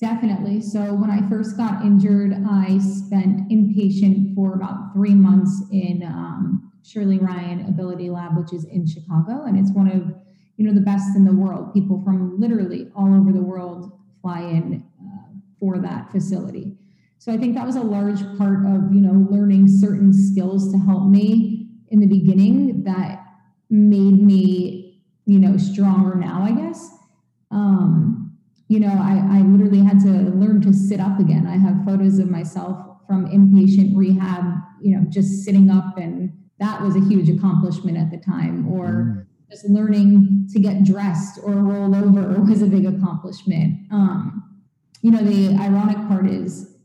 Definitely. 0.01 0.61
So 0.61 0.95
when 0.95 1.11
I 1.11 1.29
first 1.29 1.57
got 1.57 1.85
injured, 1.85 2.33
I 2.49 2.79
spent 2.79 3.51
inpatient 3.51 4.33
for 4.37 4.55
about 4.55 4.93
three 4.95 5.15
months 5.15 5.65
in 5.73 6.05
um, 6.05 6.73
Shirley 6.85 7.19
Ryan 7.19 7.65
AbilityLab, 7.65 8.39
which 8.39 8.53
is 8.53 8.65
in 8.65 8.87
Chicago, 8.87 9.45
and 9.45 9.59
it's 9.59 9.73
one 9.73 9.91
of 9.91 10.15
you 10.59 10.67
know 10.67 10.75
the 10.75 10.81
best 10.81 11.17
in 11.17 11.25
the 11.25 11.33
world. 11.33 11.73
People 11.73 12.03
from 12.05 12.39
literally 12.39 12.91
all 12.95 13.15
over 13.15 13.33
the 13.33 13.43
world 13.43 13.93
fly 14.21 14.41
in 14.41 14.85
uh, 15.01 15.29
for 15.59 15.79
that 15.79 16.11
facility. 16.11 16.77
So 17.19 17.33
I 17.33 17.39
think 17.39 17.55
that 17.55 17.65
was 17.65 17.77
a 17.77 17.81
large 17.81 18.21
part 18.37 18.67
of 18.67 18.93
you 18.93 19.01
know 19.01 19.27
learning 19.31 19.69
certain 19.69 20.13
skills 20.13 20.71
to 20.73 20.79
help 20.79 21.09
me 21.09 21.69
in 21.89 22.01
the 22.01 22.07
beginning 22.07 22.83
that 22.85 23.25
made 23.71 24.21
me 24.21 25.01
you 25.25 25.39
know 25.39 25.57
stronger 25.57 26.17
now. 26.17 26.43
I 26.43 26.53
guess. 26.53 26.91
Um, 27.51 28.37
you 28.71 28.81
know, 28.81 28.89
I, 28.89 29.39
I 29.39 29.41
literally 29.41 29.83
had 29.83 29.99
to 30.01 30.09
learn 30.09 30.61
to 30.63 30.75
sit 30.75 31.01
up 31.01 31.19
again. 31.19 31.47
I 31.47 31.57
have 31.57 31.87
photos 31.87 32.19
of 32.19 32.29
myself 32.29 32.77
from 33.07 33.27
inpatient 33.27 33.97
rehab, 33.97 34.45
you 34.83 34.95
know, 34.95 35.07
just 35.09 35.43
sitting 35.43 35.71
up, 35.71 35.97
and 35.97 36.37
that 36.59 36.83
was 36.83 36.95
a 36.95 37.01
huge 37.01 37.31
accomplishment 37.31 37.97
at 37.97 38.11
the 38.11 38.19
time. 38.19 38.69
Or 38.71 38.87
mm. 38.87 39.27
Just 39.51 39.69
learning 39.69 40.49
to 40.53 40.61
get 40.61 40.85
dressed 40.85 41.39
or 41.43 41.53
roll 41.53 41.95
over 41.95 42.41
was 42.43 42.63
a 42.63 42.67
big 42.67 42.87
accomplishment. 42.87 43.79
Um, 43.91 44.45
you 45.01 45.11
know, 45.11 45.23
the 45.23 45.57
ironic 45.61 45.97
part 46.09 46.29
is 46.29 46.77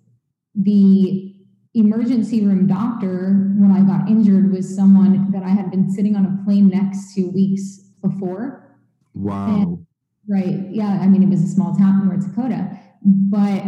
the 0.56 1.36
emergency 1.74 2.46
room 2.46 2.68
doctor 2.68 3.54
when 3.58 3.72
I 3.72 3.82
got 3.82 4.10
injured 4.10 4.52
was 4.52 4.74
someone 4.74 5.32
that 5.32 5.44
I 5.44 5.50
had 5.50 5.72
been 5.72 5.92
sitting 5.92 6.16
on 6.16 6.26
a 6.26 6.44
plane 6.46 6.70
next 6.70 7.16
to 7.16 7.30
weeks 7.32 7.80
before. 8.02 8.78
Wow. 9.14 9.48
And 9.48 9.86
Right. 10.28 10.68
Yeah. 10.72 11.00
I 11.02 11.08
mean, 11.08 11.22
it 11.22 11.30
was 11.30 11.44
a 11.44 11.48
small 11.48 11.76
town 11.76 12.02
in 12.02 12.08
North 12.08 12.30
Dakota, 12.30 12.80
but 13.04 13.62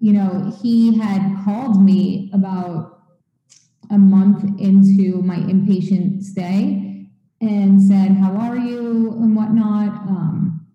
you 0.00 0.12
know, 0.12 0.56
he 0.62 0.96
had 0.96 1.44
called 1.44 1.82
me 1.84 2.30
about 2.32 3.00
a 3.90 3.98
month 3.98 4.42
into 4.58 5.20
my 5.22 5.36
inpatient 5.36 6.22
stay 6.22 6.87
and 7.40 7.82
said, 7.82 8.12
"How 8.12 8.32
are 8.36 8.56
you?" 8.56 9.12
and 9.12 9.34
whatnot. 9.36 10.08
Um, 10.08 10.66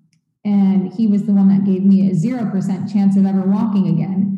and 0.46 0.94
he 0.94 1.08
was 1.08 1.24
the 1.24 1.34
one 1.34 1.48
that 1.50 1.66
gave 1.66 1.84
me 1.84 2.10
a 2.10 2.16
zero 2.16 2.50
percent 2.50 2.92
chance 2.92 3.16
of 3.16 3.26
ever 3.26 3.42
walking 3.42 3.88
again. 3.88 4.34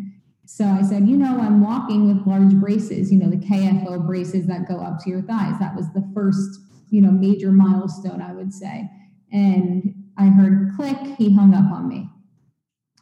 So 0.46 0.66
I 0.66 0.84
said, 0.84 1.08
you 1.08 1.18
know, 1.18 1.40
I'm 1.40 1.64
walking 1.64 2.08
with 2.08 2.28
large 2.28 2.54
braces, 2.56 3.12
you 3.12 3.18
know, 3.18 3.30
the 3.30 3.38
KFO 3.38 4.06
braces 4.06 4.46
that 4.46 4.68
go 4.68 4.78
up 4.78 5.00
to 5.04 5.10
your 5.10 5.24
thighs. 5.24 5.58
That 5.60 5.76
was 5.76 5.92
the 5.94 6.08
first, 6.14 6.60
you 6.90 7.02
know, 7.02 7.10
major 7.10 7.52
milestone, 7.52 8.22
I 8.22 8.32
would 8.32 8.54
say. 8.54 8.90
And 9.32 9.96
I 10.18 10.28
heard 10.28 10.72
click, 10.76 10.98
he 11.18 11.34
hung 11.34 11.56
up 11.56 11.72
on 11.72 11.88
me. 11.88 12.08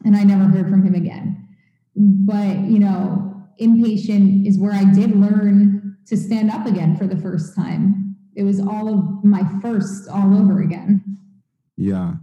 And 0.06 0.16
I 0.16 0.24
never 0.24 0.44
heard 0.44 0.70
from 0.70 0.84
him 0.84 0.94
again. 0.94 1.46
But, 1.94 2.60
you 2.60 2.78
know, 2.78 3.46
inpatient 3.60 4.46
is 4.46 4.58
where 4.58 4.72
I 4.72 4.84
did 4.84 5.14
learn 5.14 5.98
to 6.06 6.16
stand 6.16 6.50
up 6.50 6.66
again 6.66 6.96
for 6.96 7.06
the 7.06 7.16
first 7.16 7.54
time. 7.54 8.13
It 8.36 8.42
was 8.42 8.60
all 8.60 8.88
of 8.88 9.24
my 9.24 9.42
first 9.60 10.08
all 10.08 10.36
over 10.36 10.62
again. 10.62 11.02
Yeah. 11.76 12.14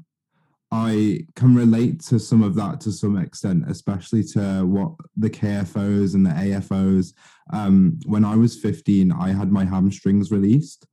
I 0.73 1.25
can 1.35 1.53
relate 1.53 1.99
to 2.05 2.17
some 2.19 2.41
of 2.41 2.55
that 2.55 2.79
to 2.81 2.91
some 2.93 3.17
extent, 3.17 3.65
especially 3.67 4.23
to 4.35 4.65
what 4.65 4.93
the 5.17 5.29
KFOs 5.29 6.15
and 6.15 6.25
the 6.25 6.29
AFOs. 6.29 7.13
Um, 7.51 7.99
when 8.05 8.23
I 8.23 8.37
was 8.37 8.57
15, 8.57 9.11
I 9.11 9.33
had 9.33 9.51
my 9.51 9.65
hamstrings 9.65 10.31
released. 10.31 10.87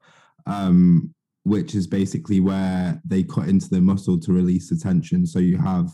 Um, 0.46 1.14
which 1.48 1.74
is 1.74 1.86
basically 1.86 2.40
where 2.40 3.00
they 3.06 3.22
cut 3.22 3.48
into 3.48 3.68
the 3.70 3.80
muscle 3.80 4.18
to 4.20 4.32
release 4.32 4.68
the 4.68 4.76
tension. 4.76 5.26
So 5.26 5.38
you 5.38 5.56
have 5.56 5.90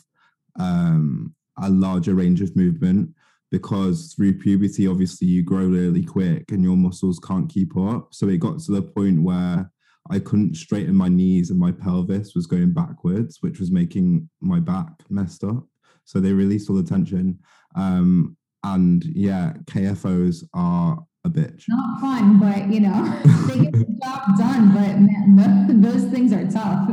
um, 0.59 1.35
a 1.63 1.71
larger 1.71 2.15
range 2.15 2.41
of 2.41 2.57
movement 2.57 3.11
because 3.55 4.13
through 4.13 4.37
puberty, 4.37 4.89
obviously, 4.89 5.29
you 5.29 5.41
grow 5.41 5.65
really 5.65 6.03
quick 6.03 6.51
and 6.51 6.65
your 6.65 6.77
muscles 6.77 7.21
can't 7.21 7.49
keep 7.49 7.77
up. 7.77 8.09
So 8.13 8.27
it 8.27 8.39
got 8.39 8.59
to 8.59 8.73
the 8.73 8.83
point 8.83 9.23
where 9.23 9.71
I 10.11 10.19
couldn't 10.19 10.57
straighten 10.57 10.97
my 10.97 11.09
knees 11.09 11.51
and 11.51 11.61
my 11.61 11.71
pelvis 11.71 12.35
was 12.35 12.49
going 12.49 12.73
backwards, 12.73 13.39
which 13.43 13.61
was 13.61 13.71
making 13.71 14.29
my 14.41 14.59
back 14.59 14.89
messed 15.09 15.45
up. 15.45 15.69
So 16.05 16.19
they 16.19 16.33
released 16.33 16.69
all 16.69 16.75
the 16.75 16.83
tension. 16.83 17.39
Um, 17.77 18.37
and 18.65 19.05
yeah, 19.05 19.53
KFOs 19.67 20.43
are 20.53 20.99
a 21.25 21.31
bitch. 21.31 21.63
Not 21.69 22.01
fun, 22.01 22.41
but 22.41 22.73
you 22.73 22.81
know, 22.81 23.05
they 23.47 23.61
get 23.61 23.73
the 23.73 24.01
job 24.03 24.37
done. 24.37 24.75
But 24.75 24.99
man, 24.99 25.81
those 25.81 26.07
things 26.07 26.33
are 26.33 26.51
tough. 26.51 26.91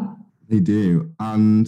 They 0.48 0.60
do. 0.60 1.12
And 1.20 1.68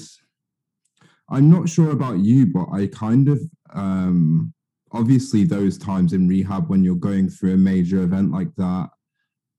I'm 1.31 1.49
not 1.49 1.67
sure 1.67 1.89
about 1.89 2.19
you, 2.19 2.45
but 2.45 2.67
I 2.71 2.85
kind 2.85 3.27
of 3.27 3.41
um 3.73 4.53
obviously 4.93 5.43
those 5.43 5.77
times 5.77 6.13
in 6.13 6.27
rehab 6.27 6.69
when 6.69 6.83
you're 6.83 6.95
going 6.95 7.29
through 7.29 7.53
a 7.53 7.57
major 7.57 8.03
event 8.03 8.31
like 8.31 8.53
that 8.55 8.89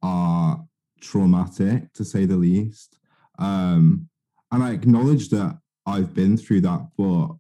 are 0.03 0.65
traumatic 1.01 1.93
to 1.93 2.05
say 2.05 2.25
the 2.25 2.37
least. 2.37 2.99
Um 3.39 4.09
and 4.53 4.63
I 4.63 4.73
acknowledge 4.73 5.31
that 5.31 5.59
I've 5.87 6.15
been 6.15 6.37
through 6.37 6.63
that, 6.63 6.89
but 6.97 7.31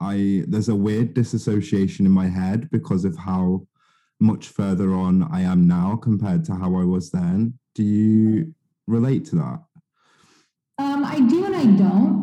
I 0.00 0.44
there's 0.46 0.68
a 0.68 0.74
weird 0.74 1.14
disassociation 1.14 2.06
in 2.06 2.12
my 2.12 2.28
head 2.28 2.70
because 2.70 3.04
of 3.04 3.16
how 3.16 3.66
much 4.20 4.48
further 4.48 4.94
on 4.94 5.24
I 5.24 5.40
am 5.42 5.66
now 5.66 5.96
compared 5.96 6.44
to 6.44 6.54
how 6.54 6.76
I 6.76 6.84
was 6.84 7.10
then. 7.10 7.58
Do 7.74 7.82
you 7.82 8.54
relate 8.86 9.24
to 9.26 9.36
that? 9.36 9.60
Um, 10.78 11.04
I 11.04 11.20
do 11.20 11.44
and 11.44 11.56
I 11.56 11.64
don't 11.64 12.19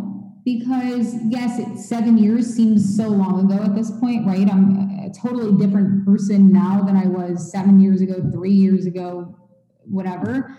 because 0.48 1.14
yes, 1.28 1.90
seven 1.90 2.18
years 2.18 2.48
seems 2.48 2.96
so 2.96 3.10
long 3.10 3.52
ago 3.52 3.62
at 3.62 3.76
this 3.76 3.92
point, 4.00 4.26
right? 4.26 4.50
I'm 4.50 4.80
a 5.06 5.10
totally 5.10 5.52
different 5.58 6.06
person 6.06 6.54
now 6.54 6.84
than 6.84 6.96
I 6.96 7.06
was 7.06 7.52
seven 7.52 7.82
years 7.82 8.00
ago, 8.00 8.24
three 8.32 8.54
years 8.54 8.86
ago, 8.86 9.36
whatever. 9.84 10.56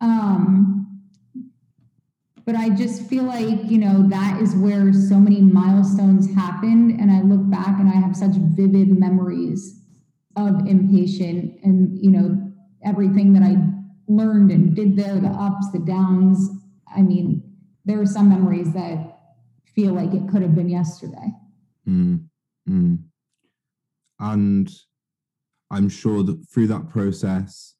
Um, 0.00 1.00
but 2.46 2.54
I 2.54 2.68
just 2.68 3.08
feel 3.08 3.24
like, 3.24 3.64
you 3.64 3.78
know, 3.78 4.08
that 4.08 4.40
is 4.40 4.54
where 4.54 4.92
so 4.92 5.16
many 5.16 5.40
milestones 5.40 6.32
happened. 6.32 7.00
And 7.00 7.10
I 7.10 7.22
look 7.22 7.50
back 7.50 7.80
and 7.80 7.88
I 7.88 7.94
have 7.94 8.14
such 8.14 8.36
vivid 8.36 8.96
memories 8.96 9.80
of 10.36 10.54
inpatient 10.62 11.58
and 11.64 11.96
you 12.00 12.10
know 12.10 12.52
everything 12.84 13.32
that 13.32 13.44
i 13.44 13.56
learned 14.08 14.50
and 14.50 14.74
did 14.74 14.96
there 14.96 15.14
the 15.20 15.28
ups 15.28 15.70
the 15.70 15.78
downs 15.78 16.50
i 16.88 17.00
mean 17.00 17.40
there 17.84 18.00
are 18.00 18.06
some 18.06 18.28
memories 18.28 18.72
that 18.72 19.13
feel 19.74 19.92
like 19.92 20.12
it 20.12 20.28
could 20.28 20.42
have 20.42 20.54
been 20.54 20.68
yesterday 20.68 21.32
mm, 21.88 22.22
mm. 22.68 22.98
and 24.20 24.70
i'm 25.70 25.88
sure 25.88 26.22
that 26.22 26.36
through 26.52 26.66
that 26.66 26.88
process 26.88 27.74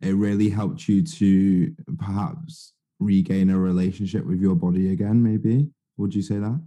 it 0.00 0.12
really 0.12 0.50
helped 0.50 0.88
you 0.88 1.02
to 1.02 1.74
perhaps 1.98 2.72
regain 2.98 3.50
a 3.50 3.58
relationship 3.58 4.24
with 4.24 4.40
your 4.40 4.54
body 4.54 4.92
again 4.92 5.22
maybe 5.22 5.68
would 5.96 6.14
you 6.14 6.22
say 6.22 6.36
that 6.36 6.60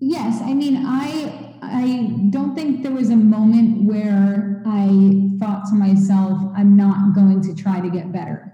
yes 0.00 0.40
i 0.42 0.52
mean 0.54 0.84
i 0.86 1.48
I 1.62 2.10
don't 2.30 2.54
think 2.54 2.82
there 2.82 2.92
was 2.92 3.10
a 3.10 3.16
moment 3.16 3.84
where 3.84 4.62
I 4.66 5.28
thought 5.38 5.66
to 5.68 5.74
myself, 5.74 6.38
I'm 6.56 6.76
not 6.76 7.14
going 7.14 7.42
to 7.42 7.54
try 7.54 7.80
to 7.80 7.90
get 7.90 8.12
better. 8.12 8.52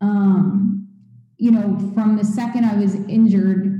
Um, 0.00 0.88
you 1.36 1.50
know, 1.50 1.78
from 1.94 2.16
the 2.16 2.24
second 2.24 2.64
I 2.64 2.76
was 2.76 2.94
injured, 2.94 3.77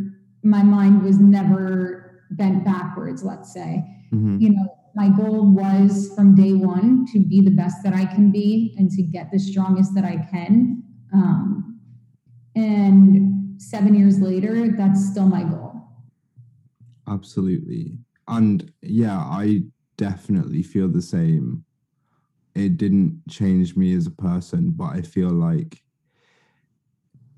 my 0.48 0.62
mind 0.62 1.02
was 1.02 1.18
never 1.18 2.24
bent 2.30 2.64
backwards, 2.64 3.22
let's 3.22 3.52
say. 3.52 3.84
Mm-hmm. 4.12 4.38
You 4.40 4.50
know, 4.50 4.74
my 4.94 5.08
goal 5.10 5.46
was 5.46 6.12
from 6.16 6.34
day 6.34 6.54
one 6.54 7.06
to 7.12 7.20
be 7.20 7.40
the 7.40 7.50
best 7.50 7.82
that 7.84 7.94
I 7.94 8.04
can 8.04 8.30
be 8.30 8.74
and 8.78 8.90
to 8.92 9.02
get 9.02 9.30
the 9.30 9.38
strongest 9.38 9.94
that 9.94 10.04
I 10.04 10.16
can. 10.30 10.82
Um, 11.12 11.80
and 12.56 13.60
seven 13.60 13.94
years 13.94 14.20
later, 14.20 14.68
that's 14.76 15.08
still 15.10 15.26
my 15.26 15.44
goal. 15.44 15.74
Absolutely. 17.06 17.98
And 18.26 18.72
yeah, 18.82 19.18
I 19.18 19.62
definitely 19.96 20.62
feel 20.62 20.88
the 20.88 21.02
same. 21.02 21.64
It 22.54 22.76
didn't 22.76 23.22
change 23.28 23.76
me 23.76 23.94
as 23.94 24.06
a 24.06 24.10
person, 24.10 24.72
but 24.72 24.96
I 24.96 25.02
feel 25.02 25.30
like 25.30 25.82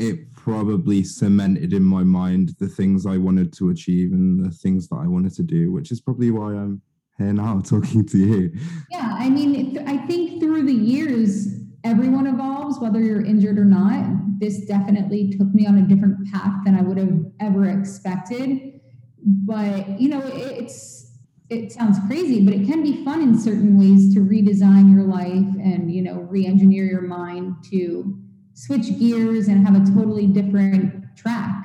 it 0.00 0.33
probably 0.35 1.04
cemented 1.04 1.75
in 1.75 1.83
my 1.83 2.02
mind 2.02 2.54
the 2.59 2.66
things 2.66 3.04
I 3.04 3.19
wanted 3.19 3.52
to 3.54 3.69
achieve 3.69 4.12
and 4.12 4.42
the 4.42 4.50
things 4.50 4.88
that 4.88 4.97
I 4.97 5.07
wanted 5.07 5.35
to 5.35 5.42
do, 5.42 5.71
which 5.71 5.92
is 5.92 6.00
probably 6.00 6.30
why 6.30 6.54
I'm 6.54 6.80
here 7.19 7.35
now 7.35 7.61
talking 7.64 8.07
to 8.07 8.19
you. 8.19 8.52
Yeah, 8.90 9.14
I 9.19 9.28
mean, 9.28 9.78
I 9.87 9.99
think 10.07 10.40
through 10.40 10.64
the 10.64 10.73
years, 10.73 11.49
everyone 11.85 12.26
evolves, 12.26 12.80
whether 12.80 12.99
you're 12.99 13.25
injured 13.25 13.59
or 13.59 13.66
not. 13.66 14.07
This 14.38 14.64
definitely 14.64 15.35
took 15.37 15.52
me 15.52 15.66
on 15.66 15.76
a 15.76 15.83
different 15.83 16.33
path 16.33 16.54
than 16.64 16.75
I 16.75 16.80
would 16.80 16.97
have 16.97 17.21
ever 17.38 17.69
expected. 17.69 18.80
But, 19.23 20.00
you 20.00 20.09
know, 20.09 20.23
it's, 20.25 21.19
it 21.50 21.73
sounds 21.73 21.99
crazy, 22.07 22.42
but 22.42 22.54
it 22.54 22.66
can 22.66 22.83
be 22.83 23.04
fun 23.04 23.21
in 23.21 23.38
certain 23.38 23.78
ways 23.78 24.14
to 24.14 24.21
redesign 24.21 24.95
your 24.95 25.04
life 25.04 25.47
and, 25.62 25.92
you 25.92 26.00
know, 26.00 26.21
re 26.21 26.47
engineer 26.47 26.85
your 26.85 27.02
mind 27.02 27.57
to 27.71 28.20
switch 28.61 28.99
gears 28.99 29.49
and 29.49 29.67
have 29.67 29.75
a 29.75 29.90
totally 29.90 30.26
different 30.26 31.17
track. 31.17 31.64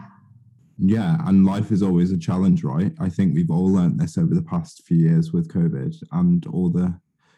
Yeah, 0.77 1.17
and 1.25 1.45
life 1.45 1.71
is 1.71 1.83
always 1.83 2.11
a 2.11 2.17
challenge, 2.17 2.63
right? 2.63 2.93
I 2.99 3.09
think 3.09 3.35
we've 3.35 3.51
all 3.51 3.67
learned 3.67 3.99
this 3.99 4.17
over 4.17 4.33
the 4.33 4.41
past 4.41 4.83
few 4.85 4.97
years 4.97 5.33
with 5.33 5.53
COVID 5.53 6.01
and 6.11 6.45
all 6.47 6.69
the 6.69 6.97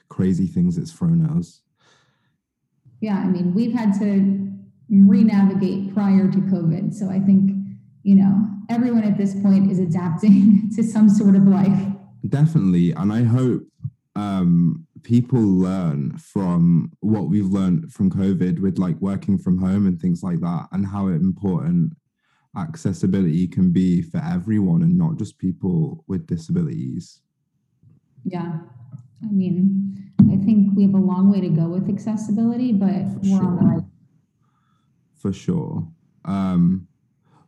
crazy 0.10 0.48
things 0.48 0.78
it's 0.78 0.92
thrown 0.92 1.26
at 1.26 1.32
us. 1.32 1.62
Yeah, 3.00 3.18
I 3.18 3.26
mean, 3.26 3.54
we've 3.54 3.74
had 3.74 3.94
to 4.00 4.52
re-navigate 4.90 5.94
prior 5.94 6.32
to 6.32 6.38
COVID. 6.38 6.94
So 6.94 7.10
I 7.10 7.20
think, 7.20 7.52
you 8.04 8.16
know, 8.16 8.48
everyone 8.70 9.04
at 9.04 9.18
this 9.18 9.40
point 9.42 9.72
is 9.72 9.80
adapting 9.80 10.72
to 10.76 10.84
some 10.84 11.10
sort 11.10 11.36
of 11.36 11.44
life. 11.44 11.80
Definitely. 12.28 12.92
And 12.92 13.12
I 13.12 13.24
hope 13.24 13.64
um, 14.16 14.87
people 15.04 15.42
learn 15.42 16.18
from 16.18 16.92
what 17.00 17.30
we've 17.30 17.48
learned 17.48 17.92
from 17.92 18.10
COVID 18.10 18.60
with 18.60 18.78
like 18.78 18.96
working 19.02 19.38
from 19.38 19.58
home 19.58 19.88
and 19.88 20.00
things 20.00 20.24
like 20.24 20.40
that, 20.42 20.68
and 20.72 20.86
how 20.86 21.08
important 21.08 21.94
accessibility 22.58 23.48
can 23.48 23.72
be 23.72 24.02
for 24.02 24.18
everyone 24.18 24.82
and 24.82 24.98
not 24.98 25.18
just 25.18 25.38
people 25.38 26.04
with 26.08 26.26
disabilities. 26.26 27.22
Yeah. 28.24 28.60
I 29.24 29.32
mean, 29.32 30.12
I 30.32 30.38
think 30.38 30.76
we 30.76 30.84
have 30.84 30.94
a 30.94 30.98
long 30.98 31.32
way 31.32 31.42
to 31.42 31.50
go 31.50 31.68
with 31.68 31.90
accessibility, 31.90 32.74
but 32.74 32.88
for 32.88 33.20
we're 33.24 33.38
sure. 33.38 33.46
on 33.46 33.56
the 33.56 33.62
right. 33.64 33.84
For 35.16 35.34
sure. 35.34 35.88
Um, 36.26 36.88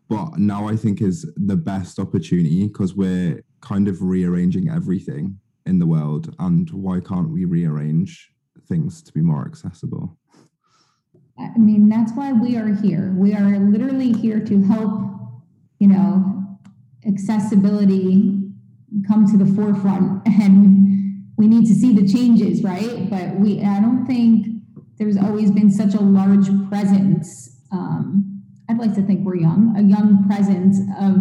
but 0.07 0.37
now 0.39 0.67
I 0.67 0.75
think 0.75 1.01
is 1.01 1.31
the 1.35 1.55
best 1.55 1.99
opportunity 1.99 2.67
because 2.67 2.95
we're 2.95 3.43
kind 3.61 3.87
of 3.87 4.01
rearranging 4.01 4.69
everything 4.69 5.39
in 5.69 5.79
the 5.79 5.85
world 5.85 6.35
and 6.39 6.69
why 6.71 6.99
can't 6.99 7.29
we 7.29 7.45
rearrange 7.45 8.31
things 8.67 9.01
to 9.03 9.13
be 9.13 9.21
more 9.21 9.45
accessible? 9.45 10.17
I 11.37 11.57
mean 11.57 11.87
that's 11.87 12.11
why 12.13 12.33
we 12.33 12.57
are 12.57 12.73
here. 12.73 13.13
We 13.15 13.33
are 13.33 13.57
literally 13.59 14.11
here 14.11 14.41
to 14.41 14.63
help 14.63 14.93
you 15.79 15.87
know 15.87 16.57
accessibility 17.07 18.41
come 19.07 19.25
to 19.31 19.37
the 19.37 19.49
forefront 19.55 20.27
and 20.43 21.23
we 21.37 21.47
need 21.47 21.65
to 21.67 21.73
see 21.73 21.93
the 21.93 22.05
changes 22.05 22.63
right? 22.63 23.09
But 23.09 23.39
we 23.39 23.61
i 23.63 23.79
don't 23.79 24.05
think 24.05 24.47
there's 24.97 25.17
always 25.17 25.49
been 25.51 25.71
such 25.71 25.93
a 25.93 26.01
large 26.01 26.49
presence 26.69 27.61
um, 27.71 28.41
i'd 28.67 28.77
like 28.77 28.93
to 28.95 29.01
think 29.01 29.25
we're 29.25 29.37
young 29.37 29.73
a 29.77 29.81
young 29.81 30.25
presence 30.27 30.79
of 30.99 31.15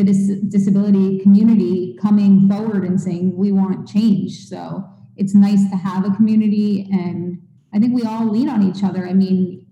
the 0.00 0.12
dis- 0.12 0.40
disability 0.48 1.18
community 1.20 1.96
coming 2.00 2.48
forward 2.48 2.84
and 2.84 3.00
saying 3.00 3.36
we 3.36 3.52
want 3.52 3.86
change. 3.86 4.46
So 4.48 4.84
it's 5.16 5.34
nice 5.34 5.68
to 5.70 5.76
have 5.76 6.06
a 6.06 6.10
community 6.12 6.88
and 6.90 7.38
i 7.74 7.78
think 7.78 7.94
we 7.94 8.02
all 8.02 8.24
lean 8.24 8.48
on 8.48 8.62
each 8.62 8.82
other. 8.82 9.06
I 9.06 9.12
mean 9.12 9.66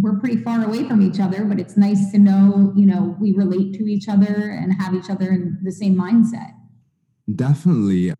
we're 0.00 0.18
pretty 0.18 0.36
far 0.36 0.64
away 0.64 0.86
from 0.86 1.02
each 1.02 1.18
other 1.18 1.44
but 1.44 1.58
it's 1.58 1.76
nice 1.76 2.12
to 2.12 2.18
know 2.18 2.72
you 2.76 2.86
know 2.86 3.16
we 3.20 3.32
relate 3.32 3.74
to 3.74 3.90
each 3.90 4.08
other 4.08 4.50
and 4.60 4.72
have 4.80 4.94
each 4.94 5.10
other 5.10 5.30
in 5.30 5.58
the 5.62 5.72
same 5.72 5.96
mindset. 5.96 6.52
Definitely. 7.34 8.14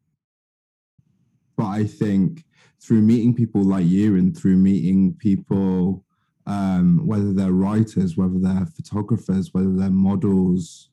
But 1.57 1.67
i 1.67 1.85
think 1.85 2.45
through 2.83 3.01
meeting 3.01 3.33
people 3.35 3.63
like 3.63 3.87
you 3.87 4.17
and 4.17 4.37
through 4.37 4.57
meeting 4.57 5.15
people 5.19 6.05
um, 6.49 7.05
whether 7.07 7.33
they're 7.33 7.53
writers 7.53 8.17
whether 8.17 8.39
they're 8.39 8.67
photographers 8.67 9.55
whether 9.55 9.73
they're 9.73 9.91
models 9.91 10.91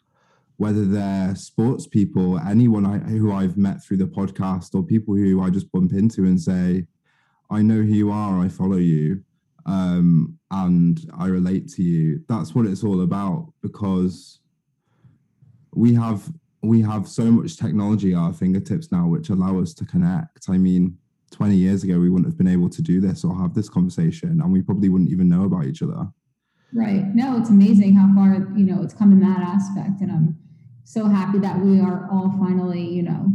whether 0.58 0.86
they're 0.86 1.36
sports 1.36 1.88
people, 1.88 2.40
anyone 2.40 2.86
I, 2.86 3.00
who 3.00 3.32
I've 3.32 3.58
met 3.58 3.84
through 3.84 3.98
the 3.98 4.06
podcast, 4.06 4.76
or 4.76 4.84
people 4.84 5.16
who 5.16 5.42
I 5.42 5.50
just 5.50 5.72
bump 5.72 5.94
into 5.94 6.26
and 6.26 6.40
say, 6.40 6.86
I 7.50 7.62
know 7.62 7.76
who 7.76 7.94
you 7.94 8.12
are, 8.12 8.40
I 8.40 8.48
follow 8.48 8.78
you, 8.78 9.24
um, 9.66 10.38
and 10.52 11.00
I 11.18 11.28
relate 11.28 11.70
to 11.74 11.84
you. 11.84 12.24
That's 12.28 12.54
what 12.54 12.66
it's 12.66 12.84
all 12.84 13.02
about 13.02 13.52
because 13.62 14.40
we 15.76 15.94
have 15.94 16.32
we 16.62 16.82
have 16.82 17.10
so 17.10 17.26
much 17.26 17.58
technology 17.58 18.14
at 18.14 18.20
our 18.20 18.34
fingertips 18.34 18.90
now 18.92 19.06
which 19.06 19.30
allow 19.30 19.60
us 19.60 19.74
to 19.74 19.86
connect. 19.86 20.46
I 20.50 20.58
mean, 20.58 20.98
20 21.32 21.56
years 21.56 21.84
ago 21.84 22.00
we 22.00 22.10
wouldn't 22.10 22.28
have 22.28 22.38
been 22.38 22.48
able 22.48 22.70
to 22.70 22.82
do 22.82 23.02
this 23.02 23.26
or 23.26 23.36
have 23.38 23.54
this 23.54 23.68
conversation 23.68 24.40
and 24.42 24.52
we 24.52 24.62
probably 24.62 24.88
wouldn't 24.88 25.12
even 25.12 25.28
know 25.28 25.44
about 25.44 25.66
each 25.66 25.82
other. 25.82 26.08
Right. 26.76 27.06
No, 27.14 27.38
it's 27.38 27.50
amazing 27.50 27.96
how 27.96 28.14
far, 28.16 28.34
you 28.56 28.66
know, 28.66 28.82
it's 28.82 28.94
come 28.94 29.12
in 29.12 29.20
that 29.20 29.42
aspect. 29.42 30.02
And 30.02 30.12
I'm 30.12 30.38
so 30.84 31.06
happy 31.06 31.40
that 31.40 31.60
we 31.60 31.80
are 31.80 32.10
all 32.12 32.34
finally, 32.40 32.84
you 32.84 33.04
know, 33.04 33.28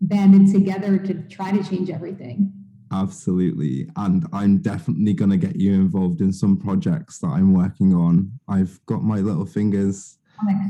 banded 0.00 0.52
together 0.52 0.98
to 0.98 1.14
try 1.28 1.52
to 1.52 1.62
change 1.62 1.90
everything. 1.90 2.52
Absolutely. 2.92 3.88
And 3.96 4.26
I'm 4.32 4.58
definitely 4.58 5.14
going 5.14 5.30
to 5.30 5.36
get 5.36 5.56
you 5.56 5.74
involved 5.74 6.20
in 6.20 6.32
some 6.32 6.56
projects 6.56 7.18
that 7.20 7.28
I'm 7.28 7.54
working 7.54 7.94
on. 7.94 8.32
I've 8.48 8.84
got 8.86 9.04
my 9.04 9.18
little 9.18 9.46
fingers 9.46 10.18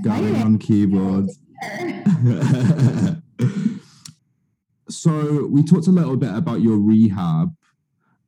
going 0.02 0.36
on 0.36 0.58
keyboards. 0.58 1.38
so, 4.88 5.46
we 5.46 5.62
talked 5.62 5.86
a 5.86 5.92
little 5.92 6.16
bit 6.16 6.34
about 6.34 6.60
your 6.60 6.78
rehab. 6.78 7.54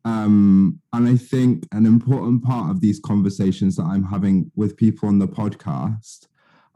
Um, 0.04 0.80
and 0.92 1.08
I 1.08 1.16
think 1.16 1.66
an 1.72 1.86
important 1.86 2.42
part 2.42 2.70
of 2.70 2.80
these 2.80 2.98
conversations 3.00 3.76
that 3.76 3.84
I'm 3.84 4.04
having 4.04 4.50
with 4.56 4.76
people 4.76 5.08
on 5.08 5.20
the 5.20 5.28
podcast 5.28 6.26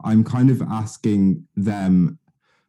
I'm 0.03 0.23
kind 0.23 0.49
of 0.49 0.61
asking 0.61 1.47
them 1.55 2.19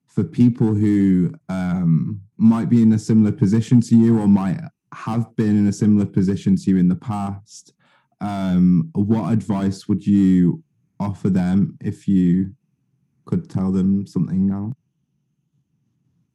for 0.07 0.25
people 0.25 0.75
who 0.75 1.33
um, 1.49 2.21
might 2.37 2.69
be 2.69 2.83
in 2.83 2.93
a 2.93 2.99
similar 2.99 3.33
position 3.33 3.81
to 3.83 3.97
you 3.97 4.19
or 4.19 4.27
might 4.27 4.61
have 4.93 5.35
been 5.37 5.57
in 5.57 5.67
a 5.67 5.73
similar 5.73 6.07
position 6.07 6.57
to 6.57 6.71
you 6.71 6.79
in 6.79 6.89
the 6.89 6.97
past. 6.97 7.75
Um, 8.21 8.91
what 8.95 9.33
advice 9.33 9.87
would 9.87 10.07
you 10.07 10.63
offer 10.99 11.29
them 11.29 11.77
if 11.81 12.09
you 12.09 12.55
could 13.27 13.49
tell 13.49 13.71
them 13.71 14.07
something 14.07 14.47
now? 14.47 14.73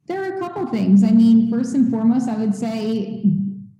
There 0.06 0.22
are 0.22 0.36
a 0.36 0.38
couple 0.38 0.66
things. 0.66 1.02
I 1.02 1.10
mean, 1.10 1.50
first 1.50 1.74
and 1.74 1.90
foremost, 1.90 2.28
I 2.28 2.36
would 2.36 2.54
say, 2.54 3.24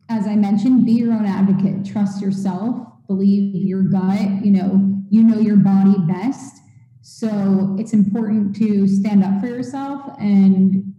as 0.09 0.27
I 0.27 0.37
mentioned, 0.37 0.87
be 0.87 0.93
your 0.93 1.13
own 1.13 1.27
advocate. 1.27 1.85
Trust 1.85 2.21
yourself. 2.21 2.77
Believe 3.07 3.55
your 3.55 3.83
gut. 3.83 4.45
You 4.45 4.51
know, 4.51 4.95
you 5.11 5.23
know 5.23 5.39
your 5.39 5.57
body 5.57 5.95
best 6.07 6.61
so 7.07 7.77
it's 7.79 7.93
important 7.93 8.57
to 8.57 8.89
stand 8.89 9.23
up 9.23 9.39
for 9.39 9.47
yourself 9.47 10.01
and 10.19 10.95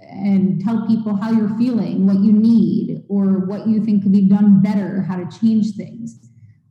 and 0.00 0.58
tell 0.64 0.86
people 0.86 1.14
how 1.14 1.30
you're 1.30 1.54
feeling, 1.56 2.06
what 2.06 2.20
you 2.20 2.32
need, 2.32 3.04
or 3.08 3.46
what 3.46 3.68
you 3.68 3.84
think 3.84 4.02
could 4.02 4.10
be 4.10 4.22
done 4.22 4.62
better, 4.62 5.02
how 5.02 5.16
to 5.16 5.38
change 5.38 5.76
things. 5.76 6.18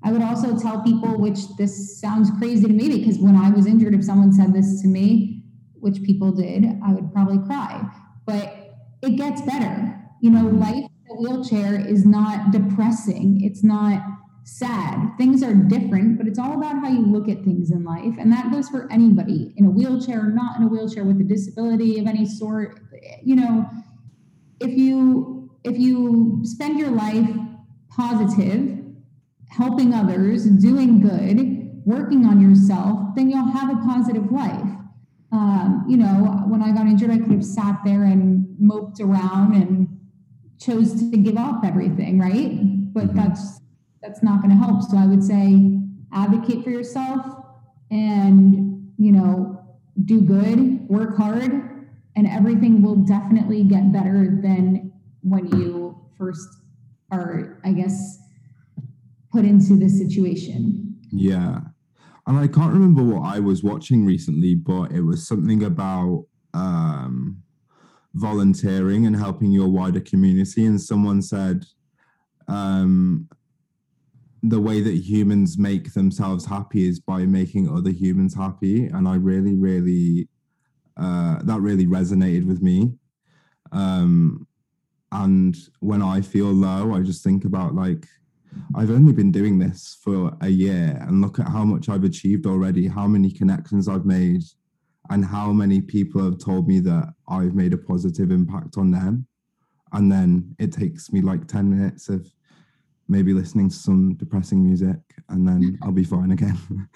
I 0.04 0.12
would 0.12 0.24
also 0.24 0.60
tell 0.60 0.82
people, 0.82 1.20
which 1.20 1.56
this 1.58 2.02
sounds 2.02 2.32
crazy 2.40 2.66
to 2.66 2.74
me 2.74 3.00
because 3.00 3.20
when 3.20 3.36
I 3.36 3.52
was 3.52 3.68
injured, 3.68 3.94
if 3.94 4.04
someone 4.04 4.34
said 4.34 4.54
this 4.54 4.82
to 4.82 4.88
me, 4.88 5.44
which 5.76 6.02
people 6.02 6.32
did, 6.32 6.66
I 6.84 6.92
would 6.92 7.14
probably 7.14 7.38
cry. 7.46 7.88
But 8.26 8.74
it 9.04 9.18
gets 9.18 9.42
better. 9.44 10.02
You 10.22 10.32
know, 10.32 10.48
life 10.48 10.89
wheelchair 11.20 11.80
is 11.80 12.06
not 12.06 12.52
depressing. 12.52 13.44
It's 13.44 13.64
not 13.64 14.02
sad. 14.44 15.12
Things 15.18 15.44
are 15.44 15.54
different, 15.54 16.18
but 16.18 16.28
it's 16.28 16.40
all 16.40 16.54
about 16.54 16.80
how 16.80 16.90
you 16.90 17.06
look 17.06 17.30
at 17.30 17.44
things 17.44 17.72
in 17.72 17.84
life. 17.84 18.16
And 18.20 18.32
that 18.32 18.52
goes 18.52 18.68
for 18.70 18.92
anybody 18.92 19.54
in 19.58 19.66
a 19.66 19.70
wheelchair 19.70 20.22
or 20.22 20.32
not 20.32 20.58
in 20.58 20.64
a 20.64 20.68
wheelchair 20.68 21.04
with 21.04 21.22
a 21.22 21.24
disability 21.24 22.00
of 22.00 22.08
any 22.08 22.26
sort. 22.26 22.80
You 23.24 23.36
know, 23.36 23.66
if 24.60 24.76
you 24.76 25.50
if 25.64 25.78
you 25.78 26.40
spend 26.44 26.80
your 26.80 26.92
life 26.92 27.30
positive, 27.90 28.80
helping 29.50 29.94
others, 29.94 30.46
doing 30.46 31.02
good, 31.02 31.82
working 31.86 32.26
on 32.26 32.40
yourself, 32.40 33.16
then 33.16 33.30
you'll 33.30 33.52
have 33.52 33.70
a 33.70 33.82
positive 33.86 34.32
life. 34.32 34.70
Um, 35.32 35.86
you 35.88 35.98
know, 35.98 36.44
when 36.48 36.64
I 36.64 36.72
got 36.72 36.88
injured, 36.88 37.12
I 37.12 37.18
could 37.18 37.32
have 37.32 37.46
sat 37.46 37.80
there 37.86 38.04
and 38.04 38.48
moped 38.60 39.00
around 39.00 39.54
and 39.54 39.89
chose 40.60 41.10
to 41.12 41.18
give 41.18 41.38
up 41.38 41.62
everything, 41.64 42.20
right? 42.20 42.94
But 42.94 43.08
mm-hmm. 43.08 43.18
that's 43.18 43.62
that's 44.02 44.24
not 44.24 44.42
going 44.42 44.52
to 44.52 44.56
help. 44.56 44.82
So 44.84 44.98
I 44.98 45.06
would 45.06 45.24
say 45.24 45.78
advocate 46.14 46.64
for 46.64 46.70
yourself 46.70 47.26
and, 47.92 48.92
you 48.98 49.12
know, 49.12 49.62
do 50.06 50.22
good, 50.22 50.88
work 50.88 51.18
hard, 51.18 51.52
and 52.16 52.28
everything 52.28 52.82
will 52.82 52.96
definitely 52.96 53.64
get 53.64 53.92
better 53.92 54.40
than 54.42 54.94
when 55.22 55.48
you 55.48 56.00
first 56.18 56.48
are, 57.12 57.60
I 57.66 57.74
guess, 57.74 58.20
put 59.32 59.46
into 59.46 59.76
the 59.76 59.90
situation. 59.90 60.96
Yeah. 61.12 61.62
and 62.28 62.38
I 62.38 62.48
can't 62.48 62.74
remember 62.74 63.04
what 63.04 63.24
I 63.24 63.40
was 63.40 63.64
watching 63.64 64.06
recently, 64.06 64.56
but 64.56 64.92
it 64.92 65.02
was 65.02 65.28
something 65.28 65.64
about 65.64 66.26
um, 66.54 67.44
volunteering 68.14 69.06
and 69.06 69.16
helping 69.16 69.52
your 69.52 69.68
wider 69.68 70.00
community. 70.00 70.66
And 70.66 70.82
someone 70.82 71.22
said, 71.22 71.66
um, 72.48 73.28
the 74.42 74.60
way 74.60 74.82
that 74.82 74.96
humans 74.96 75.58
make 75.58 75.94
themselves 75.94 76.46
happy 76.46 76.88
is 76.88 77.00
by 77.00 77.26
making 77.26 77.70
other 77.70 77.92
humans 77.92 78.34
happy. 78.34 78.86
And 78.88 79.08
I 79.08 79.16
really, 79.16 79.56
really, 79.56 80.30
uh, 80.98 81.40
that 81.44 81.60
really 81.60 81.86
resonated 81.86 82.48
with 82.48 82.62
me. 82.62 82.94
Um, 83.72 84.48
and 85.12 85.58
when 85.80 86.02
I 86.02 86.22
feel 86.22 86.48
low, 86.48 86.94
I 86.94 87.02
just 87.02 87.24
think 87.24 87.46
about 87.46 87.76
like, 87.76 88.08
I've 88.76 88.92
only 88.92 89.14
been 89.14 89.32
doing 89.32 89.60
this 89.60 89.98
for 90.04 90.36
a 90.42 90.48
year 90.48 90.98
and 91.02 91.22
look 91.22 91.40
at 91.40 91.48
how 91.48 91.64
much 91.64 91.90
I've 91.90 92.04
achieved 92.04 92.46
already, 92.46 92.88
how 92.88 93.08
many 93.08 93.32
connections 93.32 93.88
I've 93.88 94.06
made, 94.06 94.44
and 95.10 95.26
how 95.26 95.52
many 95.52 95.82
people 95.82 96.24
have 96.24 96.38
told 96.38 96.68
me 96.68 96.80
that 96.82 97.14
I've 97.28 97.56
made 97.56 97.74
a 97.74 97.78
positive 97.78 98.32
impact 98.32 98.78
on 98.78 98.92
them. 98.92 99.28
And 99.92 100.12
then 100.12 100.56
it 100.60 100.72
takes 100.72 101.12
me 101.12 101.22
like 101.22 101.48
10 101.48 101.70
minutes 101.70 102.10
of 102.10 102.32
maybe 103.08 103.34
listening 103.34 103.70
to 103.70 103.76
some 103.76 104.14
depressing 104.16 104.64
music 104.64 105.00
and 105.30 105.48
then 105.48 105.80
I'll 105.82 105.92
be 105.92 106.04
fine 106.04 106.32
again. 106.32 106.58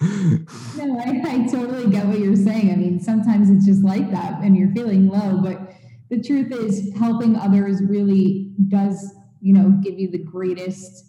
no, 0.76 0.98
I, 1.00 1.22
I 1.26 1.46
totally 1.50 1.90
get 1.90 2.06
what 2.06 2.20
you're 2.20 2.36
saying. 2.36 2.70
I 2.70 2.76
mean, 2.76 3.00
sometimes 3.00 3.50
it's 3.50 3.66
just 3.66 3.82
like 3.82 4.12
that 4.12 4.40
and 4.42 4.56
you're 4.56 4.70
feeling 4.70 5.08
low, 5.08 5.40
but 5.42 5.72
the 6.10 6.22
truth 6.22 6.52
is 6.52 6.94
helping 6.96 7.34
others 7.34 7.82
really 7.82 8.52
does, 8.68 9.12
you 9.40 9.52
know, 9.54 9.70
give 9.82 9.98
you 9.98 10.08
the 10.08 10.18
greatest 10.18 11.06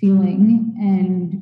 feeling 0.00 0.74
and 0.80 1.40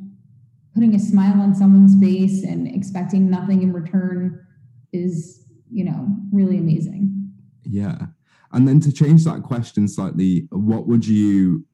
putting 0.74 0.94
a 0.94 0.98
smile 0.98 1.40
on 1.40 1.54
someone's 1.54 1.98
face 1.98 2.44
and 2.44 2.68
expecting 2.68 3.30
nothing 3.30 3.62
in 3.62 3.72
return 3.72 4.46
is, 4.92 5.44
you 5.70 5.84
know, 5.84 6.06
really 6.32 6.58
amazing. 6.58 7.32
Yeah. 7.64 8.06
And 8.52 8.68
then 8.68 8.80
to 8.80 8.92
change 8.92 9.24
that 9.24 9.42
question 9.42 9.88
slightly, 9.88 10.46
what 10.50 10.86
would 10.86 11.06
you 11.06 11.64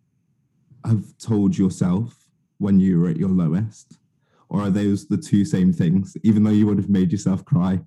have 0.85 1.17
told 1.19 1.59
yourself 1.59 2.15
when 2.59 2.79
you 2.79 3.01
were 3.01 3.09
at 3.09 3.17
your 3.17 3.31
lowest? 3.31 3.99
Or 4.49 4.63
are 4.63 4.71
those 4.71 5.09
the 5.09 5.19
two 5.19 5.45
same 5.45 5.73
things, 5.73 6.17
even 6.23 6.43
though 6.43 6.51
you 6.51 6.67
would 6.67 6.79
have 6.79 6.89
made 6.89 7.13
yourself 7.13 7.45
cry? 7.45 7.81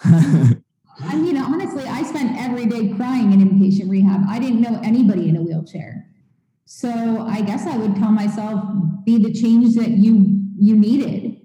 I 0.00 1.14
mean, 1.14 1.36
honestly, 1.36 1.84
I 1.84 2.02
spent 2.02 2.36
every 2.38 2.66
day 2.66 2.92
crying 2.96 3.32
in 3.32 3.40
inpatient 3.40 3.88
rehab. 3.88 4.22
I 4.28 4.40
didn't 4.40 4.60
know 4.60 4.80
anybody 4.82 5.28
in 5.28 5.36
a 5.36 5.42
wheelchair. 5.42 6.06
So 6.64 7.20
I 7.20 7.40
guess 7.42 7.66
I 7.66 7.76
would 7.76 7.94
tell 7.96 8.10
myself, 8.10 8.64
be 9.04 9.18
the 9.18 9.32
change 9.32 9.74
that 9.76 9.90
you 9.90 10.40
you 10.58 10.76
needed. 10.76 11.40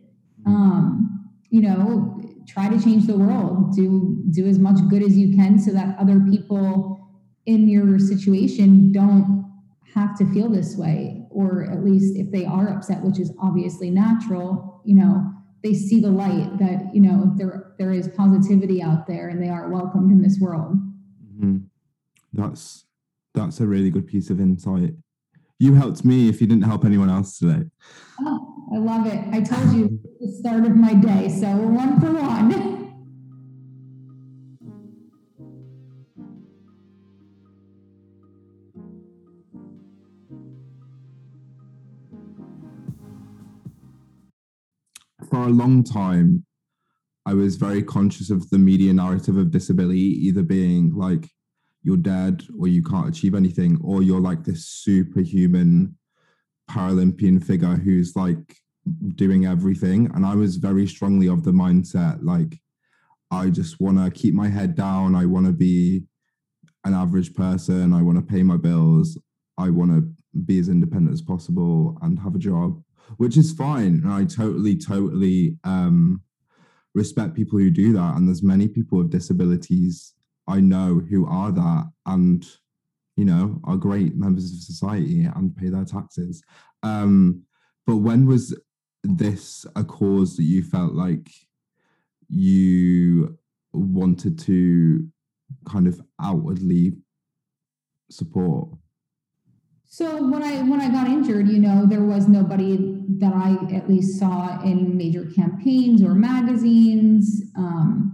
Um, 0.45 1.29
you 1.49 1.61
know, 1.61 2.12
try 2.47 2.69
to 2.69 2.81
change 2.81 3.07
the 3.07 3.17
world. 3.17 3.75
Do 3.75 4.23
do 4.31 4.45
as 4.45 4.59
much 4.59 4.77
good 4.89 5.03
as 5.03 5.17
you 5.17 5.35
can 5.35 5.59
so 5.59 5.71
that 5.71 5.97
other 5.99 6.19
people 6.19 6.99
in 7.45 7.67
your 7.67 7.99
situation 7.99 8.91
don't 8.91 9.43
have 9.93 10.17
to 10.17 10.25
feel 10.33 10.49
this 10.49 10.75
way 10.75 11.25
or 11.29 11.69
at 11.71 11.83
least 11.83 12.15
if 12.17 12.31
they 12.31 12.45
are 12.45 12.69
upset 12.69 13.01
which 13.03 13.19
is 13.19 13.31
obviously 13.39 13.89
natural 13.89 14.81
you 14.85 14.95
know 14.95 15.29
they 15.61 15.73
see 15.73 15.99
the 15.99 16.09
light 16.09 16.57
that 16.57 16.93
you 16.93 17.01
know 17.01 17.31
there 17.35 17.73
there 17.77 17.91
is 17.91 18.07
positivity 18.09 18.81
out 18.81 19.05
there 19.07 19.29
and 19.29 19.41
they 19.41 19.49
are 19.49 19.69
welcomed 19.69 20.11
in 20.11 20.21
this 20.21 20.39
world 20.39 20.75
mm-hmm. 21.35 21.57
that's 22.33 22.85
that's 23.33 23.59
a 23.59 23.67
really 23.67 23.89
good 23.89 24.07
piece 24.07 24.29
of 24.29 24.39
insight 24.39 24.93
you 25.63 25.73
helped 25.75 26.03
me 26.03 26.27
if 26.27 26.41
you 26.41 26.47
didn't 26.47 26.65
help 26.65 26.83
anyone 26.83 27.09
else 27.09 27.37
today. 27.37 27.63
Oh 28.19 28.49
i 28.73 28.77
love 28.77 29.07
it. 29.07 29.19
I 29.31 29.39
told 29.39 29.71
you 29.73 29.99
the 30.19 30.31
start 30.39 30.65
of 30.65 30.75
my 30.75 30.93
day 30.93 31.29
so 31.29 31.47
one 31.55 32.01
for 32.01 32.11
one. 32.11 32.81
For 45.29 45.37
a 45.37 45.47
long 45.47 45.83
time, 45.83 46.45
I 47.25 47.33
was 47.33 47.55
very 47.55 47.81
conscious 47.81 48.29
of 48.29 48.49
the 48.49 48.59
media 48.59 48.93
narrative 48.93 49.37
of 49.37 49.51
disability 49.51 50.27
either 50.27 50.43
being 50.43 50.93
like 50.93 51.29
you're 51.83 51.97
dead 51.97 52.43
or 52.57 52.67
you 52.67 52.81
can't 52.81 53.09
achieve 53.09 53.35
anything, 53.35 53.79
or 53.83 54.01
you're 54.01 54.21
like 54.21 54.43
this 54.43 54.67
superhuman 54.67 55.95
Paralympian 56.69 57.43
figure 57.43 57.75
who's 57.75 58.15
like 58.15 58.57
doing 59.15 59.45
everything. 59.45 60.09
And 60.13 60.25
I 60.25 60.35
was 60.35 60.57
very 60.57 60.87
strongly 60.87 61.27
of 61.27 61.43
the 61.43 61.51
mindset 61.51 62.19
like, 62.23 62.59
I 63.31 63.49
just 63.49 63.79
want 63.79 63.97
to 63.97 64.11
keep 64.11 64.33
my 64.33 64.47
head 64.47 64.75
down. 64.75 65.15
I 65.15 65.25
want 65.25 65.45
to 65.45 65.53
be 65.53 66.03
an 66.85 66.93
average 66.93 67.33
person. 67.33 67.93
I 67.93 68.01
want 68.01 68.17
to 68.17 68.33
pay 68.33 68.43
my 68.43 68.57
bills. 68.57 69.17
I 69.57 69.69
want 69.69 69.91
to 69.91 70.09
be 70.45 70.59
as 70.59 70.69
independent 70.69 71.13
as 71.13 71.21
possible 71.21 71.97
and 72.01 72.19
have 72.19 72.35
a 72.35 72.39
job 72.39 72.81
which 73.17 73.37
is 73.37 73.53
fine. 73.53 74.01
And 74.03 74.11
I 74.11 74.25
totally, 74.25 74.75
totally 74.75 75.57
um, 75.63 76.21
respect 76.93 77.35
people 77.35 77.59
who 77.59 77.69
do 77.69 77.93
that. 77.93 78.15
And 78.15 78.27
there's 78.27 78.43
many 78.43 78.67
people 78.67 78.99
with 78.99 79.11
disabilities 79.11 80.13
I 80.47 80.59
know 80.59 80.99
who 81.09 81.25
are 81.25 81.51
that 81.51 81.91
and, 82.05 82.45
you 83.15 83.25
know, 83.25 83.59
are 83.63 83.77
great 83.77 84.15
members 84.15 84.51
of 84.51 84.59
society 84.59 85.23
and 85.23 85.55
pay 85.55 85.69
their 85.69 85.85
taxes. 85.85 86.43
Um, 86.81 87.43
but 87.85 87.97
when 87.97 88.25
was 88.25 88.57
this 89.03 89.65
a 89.75 89.83
cause 89.83 90.35
that 90.37 90.43
you 90.43 90.63
felt 90.63 90.93
like 90.93 91.29
you 92.29 93.37
wanted 93.73 94.39
to 94.39 95.07
kind 95.65 95.87
of 95.87 96.01
outwardly 96.21 96.93
support? 98.09 98.69
So 99.85 100.27
when 100.27 100.41
I 100.41 100.63
when 100.63 100.81
I 100.81 100.89
got 100.89 101.07
injured, 101.07 101.47
you 101.47 101.59
know, 101.59 101.85
there 101.85 102.03
was 102.03 102.27
nobody 102.27 102.97
that 103.19 103.33
I 103.33 103.57
at 103.75 103.87
least 103.87 104.19
saw 104.19 104.59
in 104.63 104.97
major 104.97 105.25
campaigns 105.35 106.01
or 106.01 106.15
magazines, 106.15 107.43
um, 107.55 108.12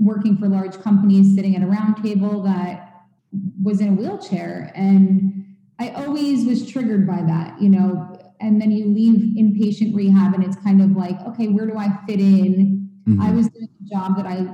working 0.00 0.36
for 0.36 0.48
large 0.48 0.80
companies, 0.80 1.34
sitting 1.34 1.54
at 1.54 1.62
a 1.62 1.66
round 1.66 2.02
table 2.02 2.42
that 2.42 3.04
was 3.62 3.80
in 3.80 3.88
a 3.88 3.92
wheelchair, 3.92 4.72
and 4.74 5.56
I 5.78 5.90
always 5.90 6.44
was 6.44 6.68
triggered 6.70 7.06
by 7.06 7.22
that, 7.22 7.60
you 7.60 7.68
know. 7.68 8.16
And 8.40 8.60
then 8.60 8.70
you 8.70 8.86
leave 8.86 9.36
inpatient 9.36 9.94
rehab, 9.94 10.34
and 10.34 10.42
it's 10.42 10.56
kind 10.56 10.82
of 10.82 10.92
like, 10.92 11.20
okay, 11.28 11.48
where 11.48 11.66
do 11.66 11.76
I 11.76 11.88
fit 12.06 12.20
in? 12.20 12.90
Mm-hmm. 13.06 13.22
I 13.22 13.30
was 13.30 13.48
doing 13.48 13.68
a 13.80 13.88
job 13.88 14.16
that 14.16 14.26
I 14.26 14.46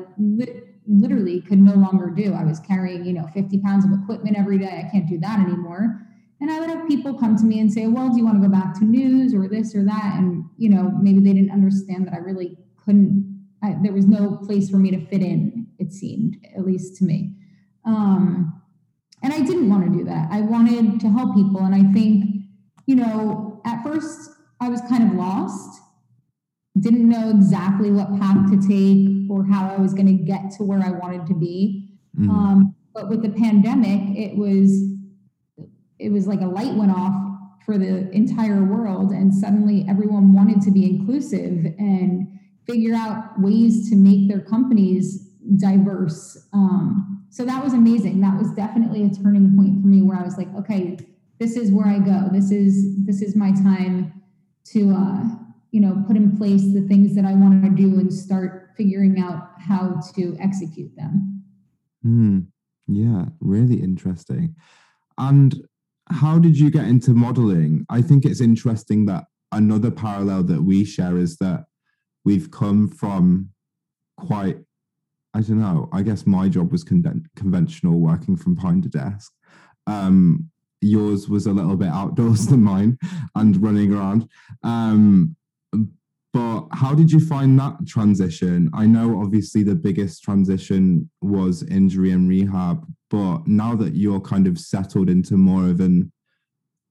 literally 0.88 1.40
could 1.40 1.58
no 1.58 1.74
longer 1.74 2.10
do. 2.10 2.34
I 2.34 2.44
was 2.44 2.60
carrying, 2.60 3.04
you 3.04 3.12
know, 3.12 3.26
50 3.32 3.58
pounds 3.60 3.84
of 3.84 3.92
equipment 3.92 4.36
every 4.36 4.58
day. 4.58 4.84
I 4.86 4.90
can't 4.90 5.08
do 5.08 5.18
that 5.18 5.40
anymore 5.40 6.06
and 6.40 6.50
I 6.50 6.60
would 6.60 6.68
have 6.68 6.86
people 6.86 7.14
come 7.14 7.36
to 7.36 7.44
me 7.44 7.60
and 7.60 7.72
say, 7.72 7.86
well, 7.86 8.10
do 8.10 8.18
you 8.18 8.24
want 8.24 8.40
to 8.40 8.46
go 8.46 8.52
back 8.52 8.74
to 8.78 8.84
news 8.84 9.32
or 9.32 9.48
this 9.48 9.74
or 9.74 9.82
that? 9.84 10.14
And, 10.16 10.44
you 10.58 10.68
know, 10.68 10.92
maybe 11.00 11.20
they 11.20 11.32
didn't 11.32 11.50
understand 11.50 12.06
that 12.06 12.14
I 12.14 12.18
really 12.18 12.58
couldn't, 12.84 13.35
I, 13.62 13.76
there 13.82 13.92
was 13.92 14.06
no 14.06 14.36
place 14.36 14.70
for 14.70 14.76
me 14.76 14.90
to 14.90 15.06
fit 15.06 15.22
in, 15.22 15.66
it 15.78 15.92
seemed, 15.92 16.36
at 16.56 16.64
least 16.64 16.96
to 16.98 17.04
me. 17.04 17.34
Um, 17.84 18.62
and 19.22 19.32
I 19.32 19.40
didn't 19.40 19.68
want 19.68 19.84
to 19.90 19.98
do 19.98 20.04
that. 20.04 20.28
I 20.30 20.40
wanted 20.40 21.00
to 21.00 21.08
help 21.08 21.34
people. 21.34 21.60
And 21.60 21.74
I 21.74 21.90
think, 21.92 22.26
you 22.86 22.96
know, 22.96 23.60
at 23.64 23.82
first 23.82 24.30
I 24.60 24.68
was 24.68 24.80
kind 24.82 25.10
of 25.10 25.16
lost, 25.16 25.80
didn't 26.78 27.08
know 27.08 27.30
exactly 27.30 27.90
what 27.90 28.08
path 28.20 28.50
to 28.50 28.68
take 28.68 29.30
or 29.30 29.44
how 29.44 29.74
I 29.74 29.80
was 29.80 29.94
going 29.94 30.06
to 30.06 30.24
get 30.24 30.50
to 30.58 30.64
where 30.64 30.80
I 30.80 30.90
wanted 30.90 31.26
to 31.26 31.34
be. 31.34 31.88
Mm-hmm. 32.18 32.30
Um, 32.30 32.74
but 32.94 33.08
with 33.08 33.22
the 33.22 33.30
pandemic, 33.30 34.16
it 34.16 34.36
was 34.36 34.92
it 35.98 36.10
was 36.10 36.26
like 36.26 36.42
a 36.42 36.46
light 36.46 36.74
went 36.74 36.92
off 36.92 37.14
for 37.64 37.78
the 37.78 38.10
entire 38.10 38.62
world 38.64 39.10
and 39.10 39.34
suddenly 39.34 39.84
everyone 39.88 40.32
wanted 40.32 40.60
to 40.62 40.70
be 40.70 40.84
inclusive 40.84 41.66
and 41.78 42.35
figure 42.66 42.94
out 42.94 43.40
ways 43.40 43.88
to 43.90 43.96
make 43.96 44.28
their 44.28 44.40
companies 44.40 45.30
diverse. 45.56 46.48
Um, 46.52 47.24
so 47.30 47.44
that 47.44 47.62
was 47.62 47.72
amazing. 47.72 48.20
That 48.20 48.36
was 48.36 48.50
definitely 48.52 49.04
a 49.04 49.10
turning 49.10 49.54
point 49.56 49.80
for 49.80 49.86
me 49.86 50.02
where 50.02 50.18
i 50.18 50.22
was 50.22 50.36
like 50.36 50.52
okay 50.56 50.96
this 51.38 51.56
is 51.56 51.70
where 51.70 51.86
i 51.86 51.98
go. 51.98 52.28
This 52.32 52.50
is 52.50 52.96
this 53.04 53.22
is 53.22 53.36
my 53.36 53.52
time 53.52 54.22
to 54.72 54.92
uh, 54.92 55.24
you 55.70 55.80
know 55.80 56.02
put 56.06 56.16
in 56.16 56.36
place 56.36 56.62
the 56.72 56.86
things 56.88 57.14
that 57.14 57.24
i 57.24 57.34
want 57.34 57.62
to 57.62 57.70
do 57.70 57.98
and 57.98 58.12
start 58.12 58.70
figuring 58.76 59.20
out 59.20 59.50
how 59.58 60.00
to 60.14 60.36
execute 60.40 60.94
them. 60.96 61.42
Mm, 62.04 62.46
yeah 62.86 63.26
really 63.40 63.82
interesting. 63.82 64.56
And 65.18 65.66
how 66.10 66.38
did 66.38 66.58
you 66.58 66.70
get 66.70 66.86
into 66.86 67.12
modeling? 67.12 67.84
I 67.90 68.00
think 68.00 68.24
it's 68.24 68.40
interesting 68.40 69.06
that 69.06 69.24
another 69.50 69.90
parallel 69.90 70.44
that 70.44 70.62
we 70.62 70.84
share 70.84 71.16
is 71.16 71.36
that 71.38 71.64
we've 72.26 72.50
come 72.50 72.88
from 72.88 73.48
quite, 74.18 74.58
I 75.32 75.40
don't 75.40 75.60
know, 75.60 75.88
I 75.92 76.02
guess 76.02 76.26
my 76.26 76.48
job 76.48 76.72
was 76.72 76.82
con- 76.82 77.24
conventional, 77.36 78.00
working 78.00 78.36
from 78.36 78.56
behind 78.56 78.84
a 78.84 78.88
desk. 78.88 79.32
Um, 79.86 80.50
yours 80.80 81.28
was 81.28 81.46
a 81.46 81.52
little 81.52 81.76
bit 81.76 81.88
outdoors 81.88 82.46
than 82.48 82.62
mine 82.62 82.98
and 83.36 83.62
running 83.62 83.94
around. 83.94 84.28
Um, 84.64 85.36
but 86.32 86.66
how 86.72 86.94
did 86.94 87.12
you 87.12 87.20
find 87.20 87.58
that 87.60 87.86
transition? 87.86 88.70
I 88.74 88.86
know 88.86 89.22
obviously 89.22 89.62
the 89.62 89.76
biggest 89.76 90.22
transition 90.22 91.08
was 91.22 91.62
injury 91.62 92.10
and 92.10 92.28
rehab, 92.28 92.84
but 93.08 93.46
now 93.46 93.76
that 93.76 93.94
you're 93.94 94.20
kind 94.20 94.46
of 94.48 94.58
settled 94.58 95.08
into 95.08 95.36
more 95.38 95.68
of 95.68 95.80
an 95.80 96.12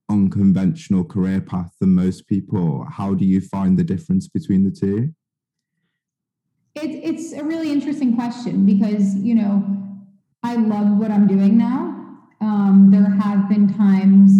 unconventional 0.08 1.04
career 1.04 1.42
path 1.42 1.72
than 1.78 1.94
most 1.94 2.26
people, 2.26 2.86
how 2.90 3.14
do 3.14 3.24
you 3.24 3.40
find 3.40 3.78
the 3.78 3.84
difference 3.84 4.28
between 4.28 4.64
the 4.64 4.70
two? 4.70 5.12
It, 6.76 6.90
it's 7.02 7.32
a 7.32 7.42
really 7.42 7.72
interesting 7.72 8.14
question 8.14 8.66
because, 8.66 9.16
you 9.16 9.34
know, 9.34 9.64
I 10.42 10.56
love 10.56 10.98
what 10.98 11.10
I'm 11.10 11.26
doing 11.26 11.56
now. 11.56 11.94
Um, 12.42 12.90
there 12.92 13.08
have 13.08 13.48
been 13.48 13.72
times 13.74 14.30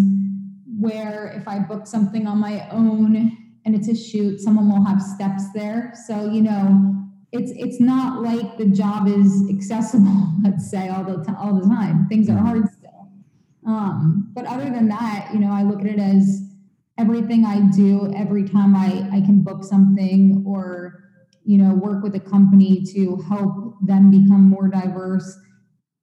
where 0.78 1.32
if 1.34 1.48
I 1.48 1.60
book 1.60 1.86
something 1.86 2.26
on 2.26 2.38
my 2.38 2.68
own 2.70 3.36
and 3.64 3.74
it's 3.74 3.88
a 3.88 3.96
shoot, 3.96 4.40
someone 4.40 4.70
will 4.70 4.84
have 4.84 5.00
steps 5.00 5.44
there. 5.54 5.94
So, 6.06 6.30
you 6.30 6.42
know, 6.42 6.94
it's 7.32 7.52
it's 7.56 7.80
not 7.80 8.22
like 8.22 8.58
the 8.58 8.66
job 8.66 9.08
is 9.08 9.48
accessible, 9.50 10.34
let's 10.44 10.70
say, 10.70 10.90
all 10.90 11.04
the 11.04 11.34
all 11.40 11.58
the 11.58 11.66
time. 11.66 12.06
Things 12.06 12.28
are 12.28 12.36
hard 12.36 12.68
still. 12.70 13.08
Um, 13.66 14.30
but 14.34 14.44
other 14.44 14.68
than 14.70 14.88
that, 14.88 15.30
you 15.32 15.40
know, 15.40 15.50
I 15.50 15.62
look 15.62 15.80
at 15.80 15.86
it 15.86 15.98
as 15.98 16.42
everything 16.98 17.44
I 17.46 17.60
do, 17.74 18.12
every 18.14 18.44
time 18.44 18.76
I, 18.76 19.08
I 19.10 19.20
can 19.22 19.42
book 19.42 19.64
something 19.64 20.44
or, 20.46 21.05
you 21.46 21.58
know, 21.58 21.74
work 21.74 22.02
with 22.02 22.14
a 22.16 22.20
company 22.20 22.82
to 22.92 23.16
help 23.28 23.76
them 23.80 24.10
become 24.10 24.42
more 24.42 24.68
diverse. 24.68 25.38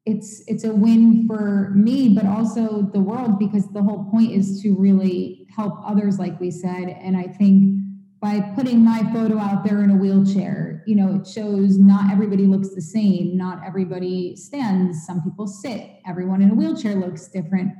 It's 0.05 0.43
it's 0.47 0.63
a 0.63 0.73
win 0.73 1.25
for 1.27 1.71
me 1.75 2.09
but 2.09 2.25
also 2.25 2.89
the 2.93 2.99
world 2.99 3.39
because 3.39 3.67
the 3.71 3.81
whole 3.81 4.09
point 4.11 4.31
is 4.31 4.61
to 4.61 4.73
really 4.73 5.47
help 5.55 5.75
others 5.85 6.19
like 6.19 6.39
we 6.39 6.51
said. 6.51 6.89
And 6.89 7.15
i 7.15 7.23
think 7.23 7.79
by 8.21 8.39
putting 8.55 8.83
my 8.83 9.03
photo 9.13 9.37
out 9.37 9.65
there 9.65 9.83
in 9.83 9.89
a 9.89 9.95
wheelchair 9.95 10.83
you 10.87 10.95
know 10.95 11.15
it 11.15 11.27
shows 11.27 11.77
not 11.77 12.11
everybody 12.11 12.45
looks 12.45 12.73
the 12.75 12.81
same 12.81 13.37
not 13.37 13.61
everybody 13.65 14.35
stands. 14.35 15.05
Some 15.05 15.21
people 15.23 15.47
sit. 15.47 15.89
Everyone 16.05 16.41
in 16.41 16.51
a 16.51 16.55
wheelchair 16.55 16.95
looks 16.95 17.27
different. 17.29 17.71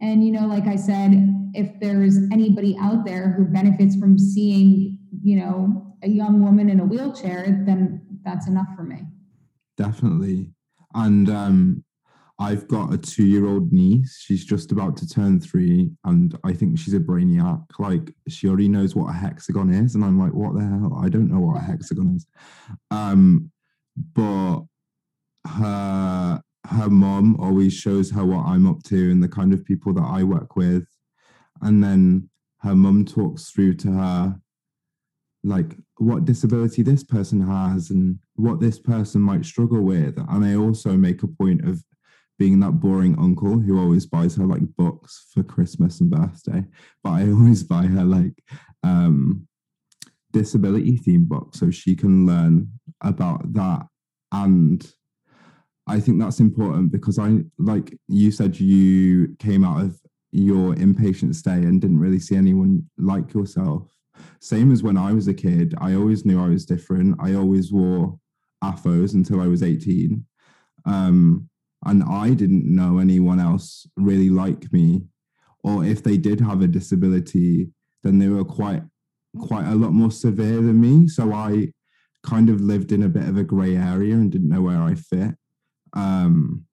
And 0.00 0.24
you 0.24 0.32
know 0.32 0.46
like 0.46 0.66
i 0.66 0.76
said 0.76 1.12
if 1.52 1.68
there's 1.80 2.16
anybody 2.32 2.76
out 2.80 3.04
there 3.04 3.34
who 3.36 3.44
benefits 3.44 3.96
from 3.96 4.18
seeing 4.18 4.98
you 5.22 5.36
know 5.36 5.85
a 6.02 6.08
young 6.08 6.42
woman 6.42 6.68
in 6.68 6.80
a 6.80 6.84
wheelchair 6.84 7.62
then 7.66 8.00
that's 8.24 8.46
enough 8.46 8.68
for 8.76 8.82
me 8.82 9.02
definitely 9.76 10.52
and 10.94 11.28
um, 11.28 11.84
I've 12.38 12.68
got 12.68 12.92
a 12.92 12.98
two 12.98 13.24
year 13.24 13.46
old 13.46 13.72
niece. 13.72 14.20
She's 14.22 14.44
just 14.44 14.70
about 14.70 14.96
to 14.98 15.08
turn 15.08 15.40
three, 15.40 15.90
and 16.04 16.38
I 16.44 16.52
think 16.52 16.78
she's 16.78 16.94
a 16.94 17.00
brainiac. 17.00 17.64
Like, 17.78 18.14
she 18.28 18.46
already 18.46 18.68
knows 18.68 18.94
what 18.94 19.08
a 19.08 19.12
hexagon 19.12 19.72
is. 19.72 19.94
And 19.94 20.04
I'm 20.04 20.18
like, 20.18 20.34
what 20.34 20.54
the 20.54 20.60
hell? 20.60 21.00
I 21.02 21.08
don't 21.08 21.30
know 21.30 21.40
what 21.40 21.56
a 21.56 21.64
hexagon 21.64 22.14
is. 22.16 22.26
Um, 22.90 23.50
but 24.14 24.64
her 25.46 26.42
her 26.66 26.90
mom 26.90 27.36
always 27.40 27.72
shows 27.72 28.10
her 28.10 28.24
what 28.24 28.44
I'm 28.44 28.66
up 28.66 28.82
to 28.84 29.10
and 29.10 29.22
the 29.22 29.28
kind 29.28 29.54
of 29.54 29.64
people 29.64 29.94
that 29.94 30.02
I 30.02 30.22
work 30.22 30.56
with. 30.56 30.84
And 31.62 31.82
then 31.82 32.28
her 32.58 32.74
mum 32.74 33.04
talks 33.04 33.50
through 33.50 33.74
to 33.76 33.92
her 33.92 34.40
like 35.46 35.76
what 35.98 36.24
disability 36.24 36.82
this 36.82 37.04
person 37.04 37.40
has 37.40 37.90
and 37.90 38.18
what 38.34 38.60
this 38.60 38.78
person 38.78 39.20
might 39.20 39.44
struggle 39.44 39.80
with. 39.80 40.18
And 40.28 40.44
I 40.44 40.56
also 40.56 40.92
make 40.96 41.22
a 41.22 41.28
point 41.28 41.66
of 41.66 41.82
being 42.38 42.60
that 42.60 42.80
boring 42.80 43.16
uncle 43.18 43.58
who 43.58 43.78
always 43.78 44.06
buys 44.06 44.36
her 44.36 44.44
like 44.44 44.76
books 44.76 45.26
for 45.32 45.42
Christmas 45.42 46.00
and 46.00 46.10
birthday, 46.10 46.64
but 47.02 47.10
I 47.10 47.30
always 47.30 47.62
buy 47.62 47.84
her 47.84 48.04
like 48.04 48.42
um, 48.82 49.46
disability 50.32 50.98
themed 50.98 51.28
books 51.28 51.60
so 51.60 51.70
she 51.70 51.94
can 51.94 52.26
learn 52.26 52.68
about 53.00 53.52
that. 53.54 53.86
And 54.32 54.86
I 55.86 56.00
think 56.00 56.20
that's 56.20 56.40
important 56.40 56.90
because 56.90 57.18
I, 57.18 57.38
like 57.58 57.96
you 58.08 58.32
said, 58.32 58.58
you 58.58 59.36
came 59.38 59.64
out 59.64 59.82
of 59.82 60.00
your 60.32 60.74
inpatient 60.74 61.36
stay 61.36 61.52
and 61.52 61.80
didn't 61.80 62.00
really 62.00 62.18
see 62.18 62.36
anyone 62.36 62.90
like 62.98 63.32
yourself. 63.32 63.95
Same 64.40 64.72
as 64.72 64.82
when 64.82 64.96
I 64.96 65.12
was 65.12 65.28
a 65.28 65.34
kid, 65.34 65.74
I 65.80 65.94
always 65.94 66.24
knew 66.24 66.42
I 66.42 66.48
was 66.48 66.66
different. 66.66 67.16
I 67.20 67.34
always 67.34 67.72
wore 67.72 68.18
AFOs 68.62 69.14
until 69.14 69.40
I 69.40 69.46
was 69.46 69.62
18. 69.62 70.24
Um, 70.84 71.48
and 71.84 72.02
I 72.02 72.30
didn't 72.30 72.64
know 72.64 72.98
anyone 72.98 73.40
else 73.40 73.86
really 73.96 74.30
like 74.30 74.72
me. 74.72 75.06
Or 75.62 75.84
if 75.84 76.02
they 76.02 76.16
did 76.16 76.40
have 76.40 76.62
a 76.62 76.66
disability, 76.66 77.68
then 78.02 78.18
they 78.18 78.28
were 78.28 78.44
quite 78.44 78.82
quite 79.38 79.66
a 79.66 79.74
lot 79.74 79.92
more 79.92 80.10
severe 80.10 80.56
than 80.56 80.80
me. 80.80 81.08
So 81.08 81.32
I 81.32 81.72
kind 82.22 82.48
of 82.48 82.60
lived 82.60 82.92
in 82.92 83.02
a 83.02 83.08
bit 83.08 83.28
of 83.28 83.36
a 83.36 83.44
grey 83.44 83.76
area 83.76 84.14
and 84.14 84.30
didn't 84.30 84.48
know 84.48 84.62
where 84.62 84.80
I 84.80 84.94
fit. 84.94 85.34
Um, 85.92 86.64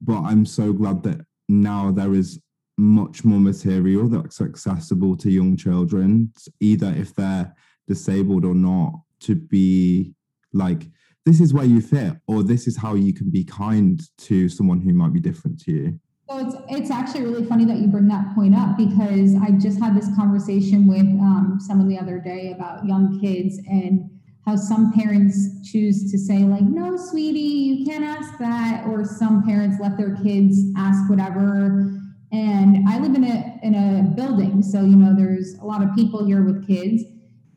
but 0.00 0.22
I'm 0.22 0.46
so 0.46 0.72
glad 0.72 1.02
that 1.04 1.20
now 1.48 1.90
there 1.90 2.14
is 2.14 2.40
much 2.76 3.24
more 3.24 3.40
material 3.40 4.08
that's 4.08 4.40
accessible 4.40 5.16
to 5.16 5.30
young 5.30 5.56
children, 5.56 6.32
either 6.60 6.92
if 6.96 7.14
they're 7.14 7.54
disabled 7.86 8.44
or 8.44 8.54
not, 8.54 8.92
to 9.20 9.34
be 9.34 10.14
like, 10.52 10.86
this 11.24 11.40
is 11.40 11.52
where 11.52 11.64
you 11.64 11.80
fit, 11.80 12.14
or 12.28 12.42
this 12.42 12.66
is 12.66 12.76
how 12.76 12.94
you 12.94 13.12
can 13.12 13.30
be 13.30 13.44
kind 13.44 14.00
to 14.18 14.48
someone 14.48 14.80
who 14.80 14.92
might 14.92 15.12
be 15.12 15.20
different 15.20 15.60
to 15.60 15.72
you. 15.72 16.00
So 16.28 16.38
it's 16.38 16.56
it's 16.68 16.90
actually 16.90 17.22
really 17.22 17.44
funny 17.44 17.64
that 17.66 17.76
you 17.76 17.86
bring 17.86 18.08
that 18.08 18.34
point 18.34 18.54
up 18.54 18.76
because 18.76 19.36
I 19.36 19.52
just 19.52 19.78
had 19.78 19.96
this 19.96 20.08
conversation 20.16 20.88
with 20.88 21.06
um, 21.20 21.58
someone 21.60 21.88
the 21.88 21.98
other 21.98 22.18
day 22.18 22.52
about 22.52 22.84
young 22.84 23.20
kids 23.20 23.58
and 23.68 24.10
how 24.44 24.56
some 24.56 24.92
parents 24.92 25.70
choose 25.70 26.10
to 26.10 26.18
say 26.18 26.38
like 26.38 26.62
no 26.62 26.96
sweetie 26.96 27.38
you 27.40 27.84
can't 27.84 28.04
ask 28.04 28.38
that 28.38 28.86
or 28.86 29.04
some 29.04 29.44
parents 29.44 29.76
let 29.80 29.96
their 29.96 30.16
kids 30.22 30.58
ask 30.76 31.10
whatever 31.10 32.00
and 32.32 32.88
I 32.88 32.98
live 32.98 33.14
in 33.14 33.24
a 33.24 33.58
in 33.62 33.74
a 33.74 34.02
building, 34.14 34.62
so 34.62 34.80
you 34.80 34.96
know 34.96 35.14
there's 35.16 35.54
a 35.60 35.64
lot 35.64 35.82
of 35.82 35.94
people 35.94 36.26
here 36.26 36.42
with 36.42 36.66
kids. 36.66 37.04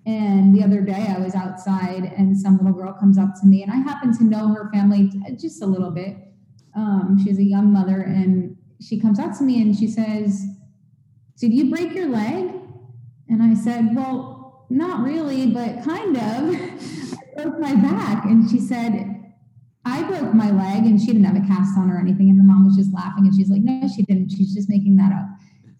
And 0.05 0.55
the 0.55 0.63
other 0.63 0.81
day 0.81 1.07
I 1.15 1.19
was 1.19 1.35
outside 1.35 2.13
and 2.17 2.35
some 2.35 2.57
little 2.57 2.73
girl 2.73 2.93
comes 2.93 3.17
up 3.17 3.29
to 3.41 3.47
me 3.47 3.61
and 3.61 3.71
I 3.71 3.75
happen 3.75 4.17
to 4.17 4.23
know 4.23 4.47
her 4.53 4.69
family 4.73 5.11
just 5.39 5.61
a 5.61 5.65
little 5.65 5.91
bit. 5.91 6.15
Um, 6.75 7.17
she's 7.23 7.37
a 7.37 7.43
young 7.43 7.71
mother 7.71 8.01
and 8.01 8.57
she 8.81 8.99
comes 8.99 9.19
up 9.19 9.37
to 9.37 9.43
me 9.43 9.61
and 9.61 9.75
she 9.75 9.87
says, 9.87 10.45
Did 11.37 11.53
you 11.53 11.69
break 11.69 11.93
your 11.93 12.07
leg? 12.07 12.49
And 13.27 13.43
I 13.43 13.53
said, 13.53 13.95
Well, 13.95 14.65
not 14.69 15.03
really, 15.03 15.47
but 15.47 15.83
kind 15.83 16.15
of. 16.15 16.55
I 17.37 17.43
broke 17.43 17.59
my 17.59 17.75
back. 17.75 18.25
And 18.25 18.49
she 18.49 18.59
said, 18.59 19.18
I 19.85 20.03
broke 20.03 20.33
my 20.33 20.51
leg 20.51 20.85
and 20.85 20.99
she 20.99 21.07
didn't 21.07 21.23
have 21.23 21.35
a 21.35 21.47
cast 21.47 21.77
on 21.77 21.89
or 21.89 21.99
anything. 21.99 22.29
And 22.29 22.37
her 22.37 22.45
mom 22.45 22.65
was 22.65 22.75
just 22.75 22.93
laughing 22.93 23.25
and 23.25 23.35
she's 23.35 23.49
like, 23.49 23.61
no, 23.61 23.87
she 23.87 24.03
didn't. 24.03 24.29
She's 24.29 24.53
just 24.53 24.69
making 24.69 24.97
that 24.97 25.11
up. 25.13 25.25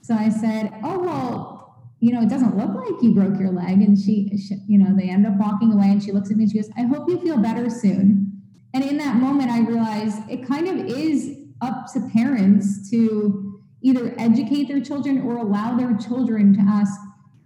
So 0.01 0.15
I 0.15 0.29
said, 0.29 0.73
oh, 0.83 0.99
well, 0.99 1.89
you 1.99 2.13
know, 2.13 2.21
it 2.21 2.29
doesn't 2.29 2.55
look 2.57 2.73
like 2.75 3.01
you 3.01 3.13
broke 3.13 3.39
your 3.39 3.51
leg. 3.51 3.81
And 3.81 3.99
she, 3.99 4.29
she, 4.37 4.57
you 4.67 4.77
know, 4.77 4.95
they 4.95 5.09
end 5.09 5.27
up 5.27 5.35
walking 5.37 5.73
away 5.73 5.87
and 5.87 6.01
she 6.01 6.11
looks 6.11 6.31
at 6.31 6.37
me 6.37 6.43
and 6.43 6.51
she 6.51 6.59
goes, 6.59 6.69
I 6.77 6.83
hope 6.83 7.09
you 7.09 7.19
feel 7.19 7.37
better 7.37 7.69
soon. 7.69 8.41
And 8.73 8.83
in 8.83 8.97
that 8.97 9.17
moment, 9.17 9.51
I 9.51 9.61
realized 9.61 10.17
it 10.29 10.47
kind 10.47 10.67
of 10.67 10.85
is 10.85 11.35
up 11.61 11.91
to 11.93 12.09
parents 12.13 12.89
to 12.91 13.61
either 13.81 14.15
educate 14.17 14.67
their 14.67 14.79
children 14.81 15.21
or 15.21 15.37
allow 15.37 15.75
their 15.75 15.97
children 15.97 16.53
to 16.53 16.61
ask 16.61 16.93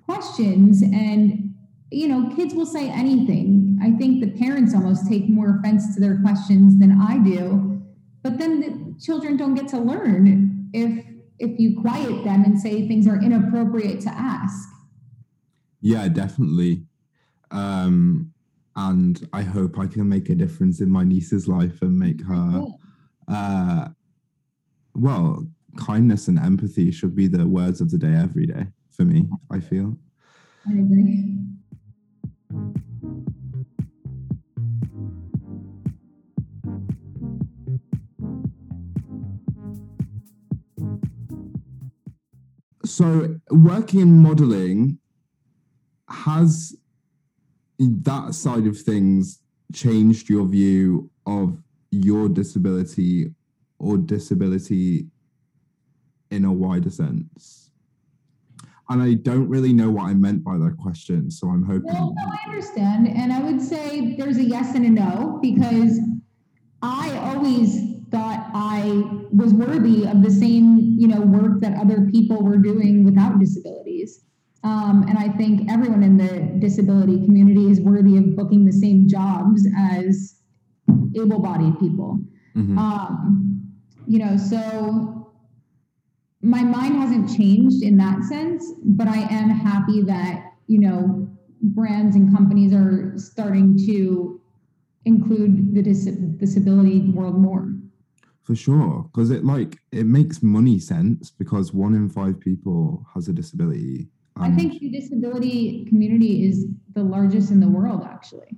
questions. 0.05 0.81
And, 0.81 1.52
you 1.93 2.07
know, 2.07 2.33
kids 2.35 2.53
will 2.53 2.65
say 2.65 2.89
anything 2.89 3.63
I 3.83 3.91
think 3.91 4.21
the 4.21 4.31
parents 4.39 4.73
almost 4.73 5.09
take 5.09 5.27
more 5.27 5.57
offense 5.57 5.93
to 5.93 5.99
their 5.99 6.17
questions 6.21 6.79
than 6.79 7.01
I 7.01 7.17
do. 7.17 7.81
But 8.23 8.37
then 8.37 8.61
the 8.61 8.95
children 9.03 9.35
don't 9.35 9.55
get 9.55 9.67
to 9.69 9.77
learn 9.77 10.69
if 10.73 11.05
if 11.39 11.59
you 11.59 11.81
quiet 11.81 12.23
them 12.23 12.45
and 12.45 12.57
say 12.57 12.87
things 12.87 13.07
are 13.07 13.21
inappropriate 13.21 13.99
to 14.01 14.09
ask. 14.09 14.69
Yeah, 15.81 16.07
definitely. 16.07 16.85
Um, 17.51 18.31
and 18.77 19.27
I 19.33 19.41
hope 19.41 19.77
I 19.77 19.87
can 19.87 20.07
make 20.07 20.29
a 20.29 20.35
difference 20.35 20.79
in 20.79 20.89
my 20.89 21.03
niece's 21.03 21.47
life 21.47 21.81
and 21.81 21.99
make 21.99 22.23
her 22.23 22.63
uh, 23.27 23.89
well, 24.95 25.45
kindness 25.77 26.27
and 26.29 26.39
empathy 26.39 26.91
should 26.91 27.15
be 27.15 27.27
the 27.27 27.47
words 27.47 27.81
of 27.81 27.91
the 27.91 27.97
day 27.97 28.13
every 28.13 28.45
day 28.45 28.67
for 28.91 29.03
me, 29.03 29.27
I 29.51 29.59
feel. 29.59 29.97
I 30.67 30.73
agree. 30.73 31.35
So, 42.85 43.39
working 43.49 44.01
in 44.01 44.19
modeling 44.19 44.99
has 46.09 46.75
that 47.79 48.35
side 48.35 48.67
of 48.67 48.77
things 48.77 49.39
changed 49.73 50.29
your 50.29 50.45
view 50.45 51.09
of 51.25 51.63
your 51.89 52.29
disability 52.29 53.33
or 53.79 53.97
disability 53.97 55.07
in 56.29 56.45
a 56.45 56.53
wider 56.53 56.91
sense? 56.91 57.62
And 58.89 59.01
I 59.01 59.13
don't 59.13 59.47
really 59.47 59.73
know 59.73 59.89
what 59.89 60.03
I 60.03 60.13
meant 60.13 60.43
by 60.43 60.57
that 60.57 60.77
question. 60.81 61.31
So 61.31 61.47
I'm 61.47 61.63
hoping. 61.63 61.85
Well, 61.85 62.13
no, 62.15 62.31
I 62.31 62.49
understand. 62.49 63.07
And 63.07 63.31
I 63.31 63.41
would 63.41 63.61
say 63.61 64.15
there's 64.15 64.37
a 64.37 64.43
yes 64.43 64.75
and 64.75 64.85
a 64.85 64.89
no 64.89 65.39
because 65.41 65.99
I 66.81 67.17
always 67.17 67.79
thought 68.11 68.49
I 68.53 69.03
was 69.31 69.53
worthy 69.53 70.05
of 70.05 70.21
the 70.21 70.29
same, 70.29 70.95
you 70.99 71.07
know, 71.07 71.21
work 71.21 71.61
that 71.61 71.77
other 71.77 72.07
people 72.11 72.43
were 72.43 72.57
doing 72.57 73.03
without 73.05 73.39
disabilities. 73.39 74.25
Um, 74.63 75.05
and 75.09 75.17
I 75.17 75.29
think 75.29 75.69
everyone 75.71 76.03
in 76.03 76.17
the 76.17 76.57
disability 76.59 77.25
community 77.25 77.69
is 77.69 77.81
worthy 77.81 78.17
of 78.17 78.35
booking 78.35 78.65
the 78.65 78.71
same 78.71 79.07
jobs 79.07 79.67
as 79.77 80.35
able-bodied 81.15 81.79
people. 81.79 82.19
Mm-hmm. 82.55 82.77
Um, 82.77 83.71
you 84.07 84.19
know, 84.19 84.37
so 84.37 85.22
my 86.43 86.61
mind 86.61 86.95
hasn't 86.95 87.35
changed 87.35 87.83
in 87.83 87.95
that 87.97 88.23
sense, 88.25 88.73
but 88.83 89.07
I 89.07 89.19
am 89.19 89.49
happy 89.49 90.01
that 90.03 90.51
you 90.67 90.79
know 90.79 91.27
brands 91.61 92.15
and 92.15 92.35
companies 92.35 92.73
are 92.73 93.13
starting 93.17 93.77
to 93.87 94.41
include 95.05 95.73
the 95.73 95.81
dis- 95.81 96.05
disability 96.37 96.99
world 97.11 97.39
more. 97.39 97.73
For 98.43 98.55
sure 98.55 99.03
because 99.03 99.31
it 99.31 99.45
like 99.45 99.77
it 99.93 100.05
makes 100.05 100.43
money 100.43 100.77
sense 100.79 101.31
because 101.31 101.73
one 101.73 101.95
in 101.95 102.09
five 102.09 102.41
people 102.41 103.05
has 103.13 103.29
a 103.29 103.33
disability 103.33 104.09
i 104.35 104.51
think 104.51 104.81
the 104.81 104.89
disability 104.89 105.85
community 105.85 106.45
is 106.45 106.65
the 106.93 107.03
largest 107.03 107.51
in 107.51 107.61
the 107.61 107.69
world 107.69 108.01
actually. 108.05 108.57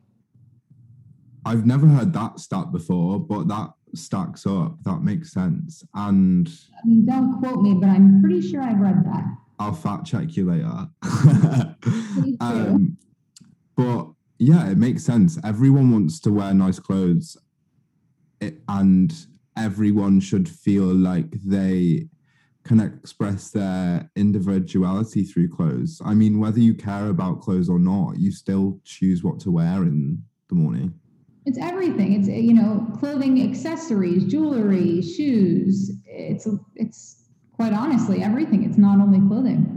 I've 1.46 1.68
never 1.68 1.86
heard 1.86 2.14
that 2.14 2.40
stat 2.40 2.72
before 2.72 3.20
but 3.20 3.48
that 3.50 3.75
stacks 3.98 4.46
up 4.46 4.78
that 4.84 5.02
makes 5.02 5.32
sense. 5.32 5.84
And 5.94 6.48
i 6.74 6.88
mean 6.88 7.06
don't 7.06 7.40
quote 7.40 7.62
me 7.62 7.74
but 7.74 7.90
i'm 7.90 8.22
pretty 8.22 8.42
sure 8.42 8.62
i've 8.62 8.80
read 8.80 9.04
that. 9.06 9.24
I'll 9.60 9.74
fact 9.74 10.06
check 10.06 10.36
you 10.36 10.50
later. 10.50 10.88
Um, 12.40 12.98
but 13.76 14.08
yeah 14.40 14.70
it 14.70 14.78
makes 14.78 15.04
sense. 15.04 15.38
Everyone 15.44 15.92
wants 15.92 16.20
to 16.22 16.32
wear 16.32 16.54
nice 16.54 16.80
clothes. 16.80 17.38
It, 18.42 18.62
and 18.68 19.14
everyone 19.58 20.20
should 20.20 20.48
feel 20.50 20.86
like 20.94 21.32
they 21.44 22.08
can 22.64 22.80
express 22.80 23.52
their 23.52 24.10
individuality 24.16 25.24
through 25.24 25.50
clothes. 25.50 26.02
I 26.04 26.16
mean, 26.16 26.40
whether 26.40 26.60
you 26.60 26.74
care 26.74 27.08
about 27.10 27.42
clothes 27.42 27.70
or 27.70 27.80
not, 27.80 28.18
you 28.18 28.32
still 28.32 28.80
choose 28.84 29.24
what 29.24 29.40
to 29.42 29.52
wear 29.52 29.84
in 29.84 30.24
the 30.50 30.56
morning. 30.56 31.00
It's 31.46 31.60
everything. 31.60 32.14
It's 32.14 32.28
you 32.28 32.54
know, 32.54 32.88
clothing, 33.00 33.42
accessories, 33.48 34.26
jewelry, 34.26 35.02
shoes. 35.02 35.92
It's 36.06 36.48
it's 36.76 37.28
quite 37.54 37.72
honestly 37.72 38.24
everything. 38.24 38.64
It's 38.64 38.78
not 38.78 39.00
only 39.00 39.20
clothing. 39.28 39.72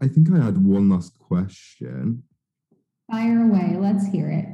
I 0.00 0.06
think 0.06 0.30
I 0.30 0.44
had 0.44 0.64
one 0.64 0.90
last 0.90 1.18
question. 1.18 2.22
Fire 3.10 3.42
away. 3.42 3.76
Let's 3.78 4.06
hear 4.06 4.30
it. 4.30 4.46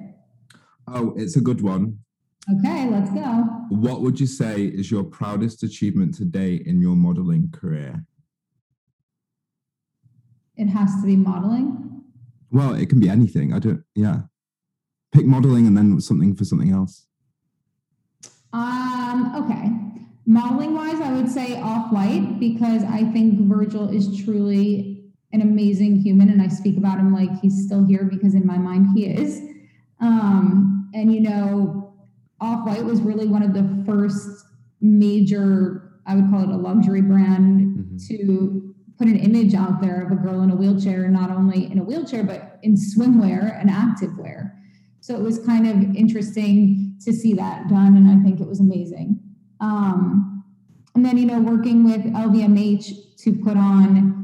Oh, 0.87 1.13
it's 1.17 1.37
a 1.37 1.41
good 1.41 1.61
one. 1.61 1.99
Okay, 2.59 2.89
let's 2.89 3.11
go. 3.11 3.45
What 3.71 4.03
would 4.03 4.21
you 4.21 4.27
say 4.27 4.63
is 4.63 4.91
your 4.91 5.03
proudest 5.03 5.63
achievement 5.63 6.15
today 6.15 6.63
in 6.65 6.81
your 6.81 6.95
modeling 6.95 7.51
career? 7.51 8.05
It 10.57 10.67
has 10.67 10.95
to 11.01 11.07
be 11.07 11.17
modeling. 11.17 12.03
Well, 12.51 12.75
it 12.75 12.89
can 12.89 13.01
be 13.01 13.09
anything. 13.09 13.53
I 13.53 13.59
don't, 13.59 13.83
yeah. 13.95 14.23
Pick 15.13 15.27
modeling 15.27 15.67
and 15.67 15.77
then 15.77 16.01
something 16.01 16.35
for 16.35 16.45
something 16.45 16.71
else. 16.71 17.07
Um, 18.53 19.33
okay. 19.37 19.71
Modeling 20.27 20.75
wise, 20.75 21.01
I 21.01 21.13
would 21.13 21.29
say 21.29 21.61
off 21.61 21.93
white 21.93 22.39
because 22.39 22.83
I 22.85 23.05
think 23.13 23.41
Virgil 23.49 23.89
is 23.89 24.25
truly 24.25 25.13
an 25.33 25.43
amazing 25.43 26.01
human 26.01 26.31
and 26.31 26.41
I 26.41 26.49
speak 26.49 26.77
about 26.79 26.99
him 26.99 27.13
like 27.13 27.41
he's 27.41 27.67
still 27.67 27.85
here 27.85 28.05
because 28.05 28.35
in 28.35 28.47
my 28.47 28.57
mind 28.57 28.89
he 28.95 29.07
is. 29.07 29.43
Um, 30.01 30.91
and 30.95 31.13
you 31.13 31.21
know, 31.21 31.95
Off 32.41 32.67
White 32.67 32.85
was 32.85 33.01
really 33.01 33.27
one 33.27 33.43
of 33.43 33.53
the 33.55 33.83
first 33.85 34.47
major, 34.81 36.01
I 36.07 36.15
would 36.15 36.31
call 36.31 36.43
it 36.43 36.49
a 36.49 36.57
luxury 36.57 37.01
brand 37.01 37.61
mm-hmm. 37.61 37.97
to 38.09 38.74
put 38.99 39.09
an 39.09 39.17
image 39.17 39.55
out 39.55 39.81
there 39.81 40.05
of 40.05 40.13
a 40.13 40.15
girl 40.15 40.43
in 40.43 40.51
a 40.51 40.57
wheelchair, 40.57 41.09
not 41.09 41.31
only 41.31 41.71
in 41.71 41.79
a 41.79 41.83
wheelchair, 41.83 42.23
but 42.23 42.59
in 42.63 42.77
swimwear 42.77 43.61
and 43.61 43.71
activewear. 43.71 44.53
So 45.01 45.15
it 45.15 45.21
was 45.21 45.45
kind 45.45 45.67
of 45.67 45.97
interesting 45.97 46.97
to 47.05 47.13
see 47.13 47.35
that 47.35 47.69
done, 47.69 47.97
and 47.97 48.09
I 48.09 48.23
think 48.23 48.41
it 48.41 48.47
was 48.47 48.61
amazing. 48.61 49.21
Um, 49.61 50.45
and 50.95 51.05
then, 51.05 51.19
you 51.19 51.27
know, 51.27 51.41
working 51.41 51.85
with 51.85 52.03
LVMH 52.05 53.17
to 53.19 53.33
put 53.35 53.57
on 53.57 54.24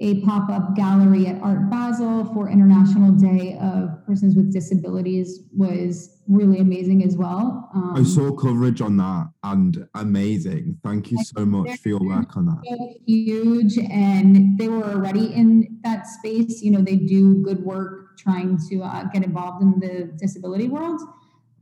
a 0.00 0.22
pop 0.22 0.48
up 0.48 0.74
gallery 0.74 1.26
at 1.26 1.40
Art 1.42 1.68
Basel 1.68 2.24
for 2.32 2.48
International 2.48 3.12
Day 3.12 3.58
of 3.60 4.04
Persons 4.06 4.34
with 4.34 4.50
Disabilities 4.50 5.42
was 5.54 6.22
really 6.26 6.60
amazing 6.60 7.04
as 7.04 7.16
well. 7.16 7.68
Um, 7.74 7.94
I 7.96 8.02
saw 8.02 8.32
coverage 8.32 8.80
on 8.80 8.96
that 8.96 9.28
and 9.44 9.86
amazing. 9.94 10.78
Thank 10.82 11.10
you 11.10 11.22
so 11.22 11.44
much 11.44 11.78
for 11.80 11.90
your 11.90 12.00
work 12.00 12.36
on 12.36 12.46
that. 12.46 12.62
So 12.66 12.94
huge, 13.06 13.78
and 13.78 14.56
they 14.58 14.68
were 14.68 14.84
already 14.84 15.34
in 15.34 15.78
that 15.82 16.06
space. 16.06 16.62
You 16.62 16.70
know, 16.70 16.80
they 16.80 16.96
do 16.96 17.42
good 17.42 17.62
work 17.62 18.16
trying 18.16 18.58
to 18.70 18.82
uh, 18.82 19.04
get 19.12 19.22
involved 19.22 19.62
in 19.62 19.80
the 19.80 20.12
disability 20.16 20.68
world. 20.68 21.00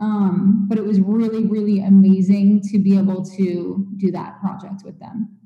Um, 0.01 0.67
but 0.69 0.79
it 0.79 0.85
was 0.85 1.01
really, 1.01 1.45
really 1.47 1.81
amazing 1.81 2.63
to 2.71 2.79
be 2.79 2.97
able 2.97 3.25
to 3.37 3.87
do 3.97 4.13
that 4.13 4.39
project 4.41 4.83
with 4.85 5.01
them. 5.01 5.38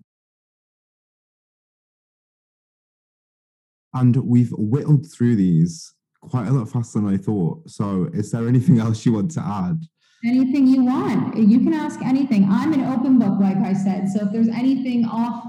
And 3.94 4.16
we've 4.16 4.52
whittled 4.52 5.10
through 5.10 5.36
these 5.36 5.94
quite 6.22 6.48
a 6.48 6.52
lot 6.52 6.68
faster 6.68 7.00
than 7.00 7.12
I 7.12 7.16
thought. 7.16 7.68
So, 7.68 8.08
is 8.12 8.30
there 8.30 8.48
anything 8.48 8.78
else 8.84 9.04
you 9.04 9.12
want 9.12 9.30
to 9.32 9.40
add? 9.40 9.82
Anything 10.24 10.68
you 10.68 10.84
want. 10.84 11.36
You 11.36 11.58
can 11.58 11.74
ask 11.74 12.00
anything. 12.02 12.46
I'm 12.48 12.72
an 12.72 12.84
open 12.84 13.18
book, 13.18 13.40
like 13.40 13.56
I 13.56 13.72
said. 13.72 14.08
So, 14.08 14.26
if 14.26 14.32
there's 14.32 14.48
anything 14.48 15.04
off 15.04 15.44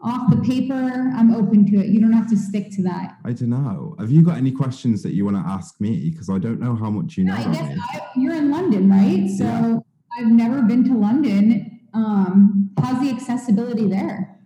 off 0.00 0.30
the 0.30 0.36
paper, 0.42 0.74
I'm 1.16 1.34
open 1.34 1.66
to 1.66 1.78
it. 1.80 1.86
You 1.86 2.00
don't 2.00 2.12
have 2.12 2.28
to 2.28 2.36
stick 2.36 2.70
to 2.72 2.82
that. 2.84 3.16
I 3.24 3.32
don't 3.32 3.50
know. 3.50 3.96
Have 3.98 4.10
you 4.10 4.22
got 4.22 4.36
any 4.36 4.52
questions 4.52 5.02
that 5.02 5.12
you 5.12 5.24
want 5.24 5.36
to 5.36 5.42
ask 5.42 5.80
me? 5.80 6.10
Because 6.10 6.30
I 6.30 6.38
don't 6.38 6.60
know 6.60 6.76
how 6.76 6.88
much 6.88 7.16
you 7.16 7.24
know. 7.24 7.34
I 7.34 7.42
guess 7.44 7.78
I, 7.92 8.00
you're 8.14 8.34
in 8.34 8.50
London, 8.50 8.88
right? 8.88 9.28
So 9.28 9.44
yeah. 9.44 9.78
I've 10.18 10.30
never 10.30 10.62
been 10.62 10.84
to 10.84 10.94
London. 10.94 11.80
Um, 11.94 12.70
how's 12.80 13.00
the 13.00 13.10
accessibility 13.10 13.88
there? 13.88 14.37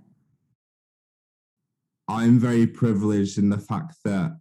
I'm 2.12 2.38
very 2.38 2.66
privileged 2.66 3.38
in 3.38 3.48
the 3.48 3.59
fact 3.59 3.94
that 4.05 4.37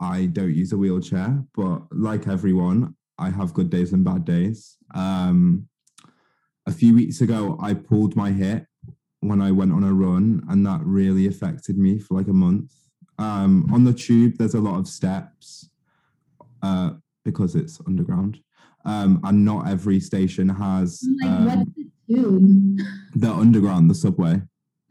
I 0.00 0.26
don't 0.26 0.52
use 0.52 0.72
a 0.72 0.76
wheelchair, 0.76 1.44
but 1.54 1.82
like 1.92 2.26
everyone, 2.26 2.96
I 3.18 3.30
have 3.30 3.54
good 3.54 3.70
days 3.70 3.92
and 3.92 4.04
bad 4.04 4.24
days. 4.24 4.76
Um, 4.94 5.68
a 6.66 6.72
few 6.72 6.92
weeks 6.92 7.20
ago, 7.20 7.56
I 7.62 7.74
pulled 7.74 8.16
my 8.16 8.32
hip 8.32 8.66
when 9.20 9.40
I 9.40 9.52
went 9.52 9.72
on 9.72 9.84
a 9.84 9.92
run, 9.92 10.44
and 10.48 10.66
that 10.66 10.80
really 10.82 11.28
affected 11.28 11.78
me 11.78 12.00
for 12.00 12.14
like 12.14 12.26
a 12.26 12.32
month. 12.32 12.72
Um, 13.18 13.70
on 13.72 13.84
the 13.84 13.92
tube, 13.92 14.34
there's 14.36 14.54
a 14.54 14.60
lot 14.60 14.80
of 14.80 14.88
steps 14.88 15.70
uh, 16.64 16.94
because 17.24 17.54
it's 17.54 17.80
underground, 17.86 18.40
um, 18.84 19.20
and 19.22 19.44
not 19.44 19.68
every 19.68 20.00
station 20.00 20.48
has. 20.48 21.06
Like, 21.22 21.46
what's 21.46 21.56
um, 21.56 21.74
the 21.76 22.14
tube? 22.16 22.78
The 23.14 23.30
underground, 23.30 23.88
the 23.88 23.94
subway. 23.94 24.42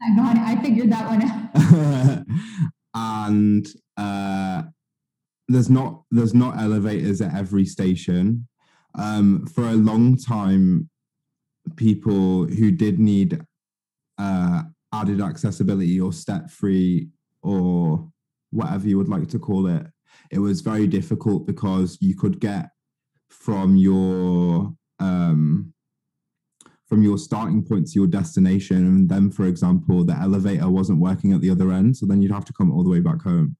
I 0.04 0.16
got 0.16 0.36
it. 0.36 0.42
I 0.42 0.62
figured 0.62 0.92
that 0.92 1.08
one 1.08 1.22
out. 1.22 2.26
and 2.94 3.66
uh, 3.96 4.62
there's 5.48 5.70
not 5.70 6.02
there's 6.10 6.34
not 6.34 6.60
elevators 6.60 7.20
at 7.20 7.34
every 7.34 7.64
station. 7.64 8.46
Um, 8.96 9.46
for 9.46 9.64
a 9.64 9.74
long 9.74 10.16
time, 10.16 10.88
people 11.76 12.46
who 12.46 12.70
did 12.70 12.98
need 12.98 13.40
uh, 14.18 14.62
added 14.92 15.20
accessibility 15.20 16.00
or 16.00 16.12
step 16.12 16.50
free 16.50 17.08
or 17.42 18.08
whatever 18.50 18.86
you 18.86 18.96
would 18.96 19.08
like 19.08 19.28
to 19.28 19.38
call 19.38 19.66
it, 19.66 19.86
it 20.30 20.38
was 20.38 20.60
very 20.60 20.86
difficult 20.86 21.46
because 21.46 21.98
you 22.00 22.16
could 22.16 22.38
get 22.40 22.70
from 23.28 23.76
your 23.76 24.72
um, 25.00 25.73
from 26.86 27.02
your 27.02 27.18
starting 27.18 27.64
point 27.64 27.86
to 27.88 27.98
your 27.98 28.06
destination. 28.06 28.76
And 28.76 29.08
then, 29.08 29.30
for 29.30 29.46
example, 29.46 30.04
the 30.04 30.14
elevator 30.14 30.68
wasn't 30.68 31.00
working 31.00 31.32
at 31.32 31.40
the 31.40 31.50
other 31.50 31.72
end. 31.72 31.96
So 31.96 32.06
then 32.06 32.20
you'd 32.20 32.32
have 32.32 32.44
to 32.46 32.52
come 32.52 32.70
all 32.70 32.84
the 32.84 32.90
way 32.90 33.00
back 33.00 33.22
home. 33.22 33.56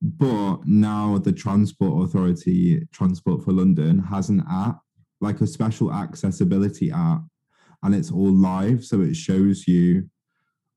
But 0.00 0.66
now 0.66 1.18
the 1.18 1.32
Transport 1.32 2.08
Authority, 2.08 2.86
Transport 2.92 3.44
for 3.44 3.52
London, 3.52 4.00
has 4.00 4.28
an 4.28 4.44
app, 4.50 4.80
like 5.20 5.40
a 5.40 5.46
special 5.46 5.92
accessibility 5.92 6.90
app, 6.90 7.22
and 7.82 7.94
it's 7.94 8.10
all 8.10 8.32
live. 8.32 8.84
So 8.84 9.00
it 9.00 9.14
shows 9.14 9.68
you 9.68 10.08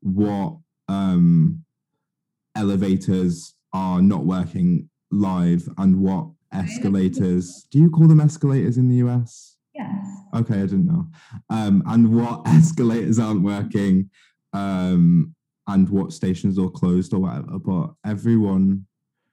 what 0.01 0.57
um, 0.87 1.63
elevators 2.55 3.55
are 3.73 4.01
not 4.01 4.25
working 4.25 4.89
live 5.11 5.67
and 5.77 6.01
what 6.01 6.27
escalators. 6.51 7.67
Do 7.71 7.79
you 7.79 7.89
call 7.89 8.07
them 8.07 8.21
escalators 8.21 8.77
in 8.77 8.89
the 8.89 8.97
US? 8.97 9.54
Yes 9.75 10.15
Okay, 10.35 10.55
I 10.55 10.61
didn't 10.61 10.85
know. 10.85 11.07
Um, 11.49 11.81
and 11.87 12.13
what 12.13 12.41
escalators 12.47 13.19
aren't 13.19 13.41
working, 13.41 14.09
um, 14.53 15.33
and 15.67 15.89
what 15.89 16.13
stations 16.13 16.59
are 16.59 16.69
closed 16.69 17.13
or 17.13 17.19
whatever. 17.19 17.57
But 17.59 17.93
everyone. 18.05 18.85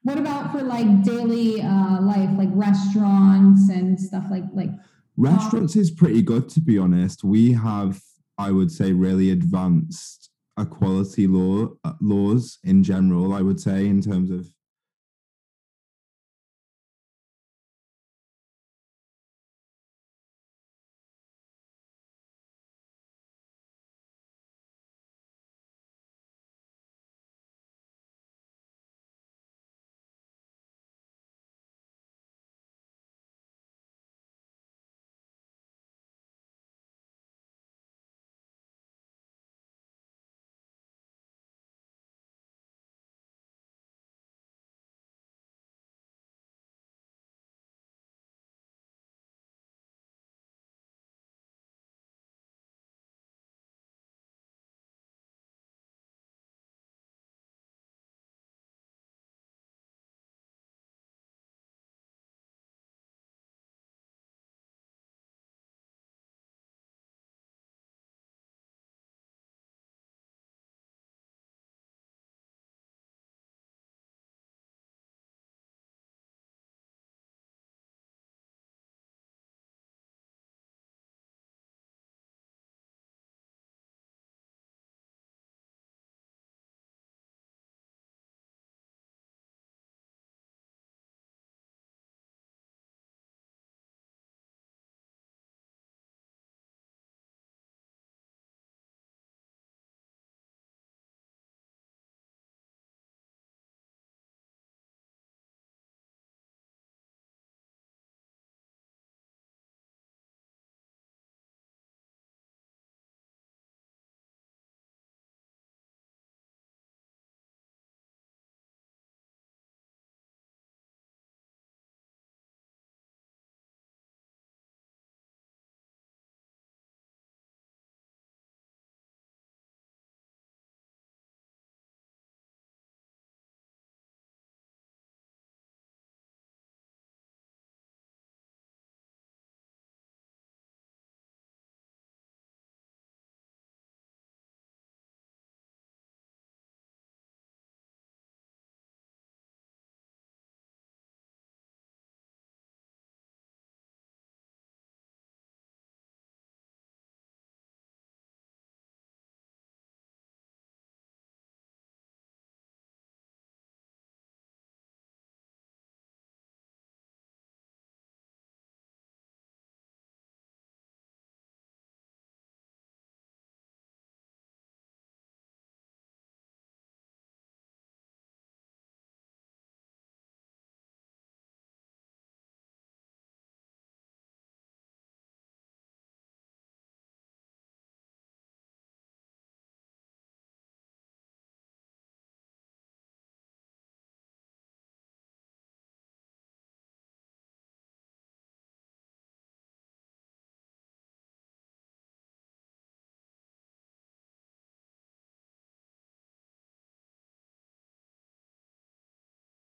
What 0.02 0.18
about 0.18 0.52
for 0.52 0.62
like 0.62 1.02
daily 1.02 1.60
uh, 1.60 2.00
life, 2.00 2.30
like 2.36 2.48
restaurants 2.52 3.68
and 3.68 3.98
stuff 3.98 4.24
like 4.30 4.44
like? 4.52 4.70
Restaurants 5.16 5.76
is 5.76 5.90
pretty 5.90 6.22
good 6.22 6.48
to 6.50 6.60
be 6.60 6.78
honest. 6.78 7.22
We 7.22 7.52
have, 7.52 8.00
I 8.38 8.50
would 8.50 8.70
say, 8.70 8.92
really 8.92 9.30
advanced 9.30 10.30
equality 10.58 11.26
law 11.26 11.68
uh, 11.84 11.92
laws 12.00 12.58
in 12.64 12.82
general. 12.82 13.32
I 13.32 13.42
would 13.42 13.60
say 13.60 13.86
in 13.86 14.00
terms 14.00 14.30
of 14.30 14.48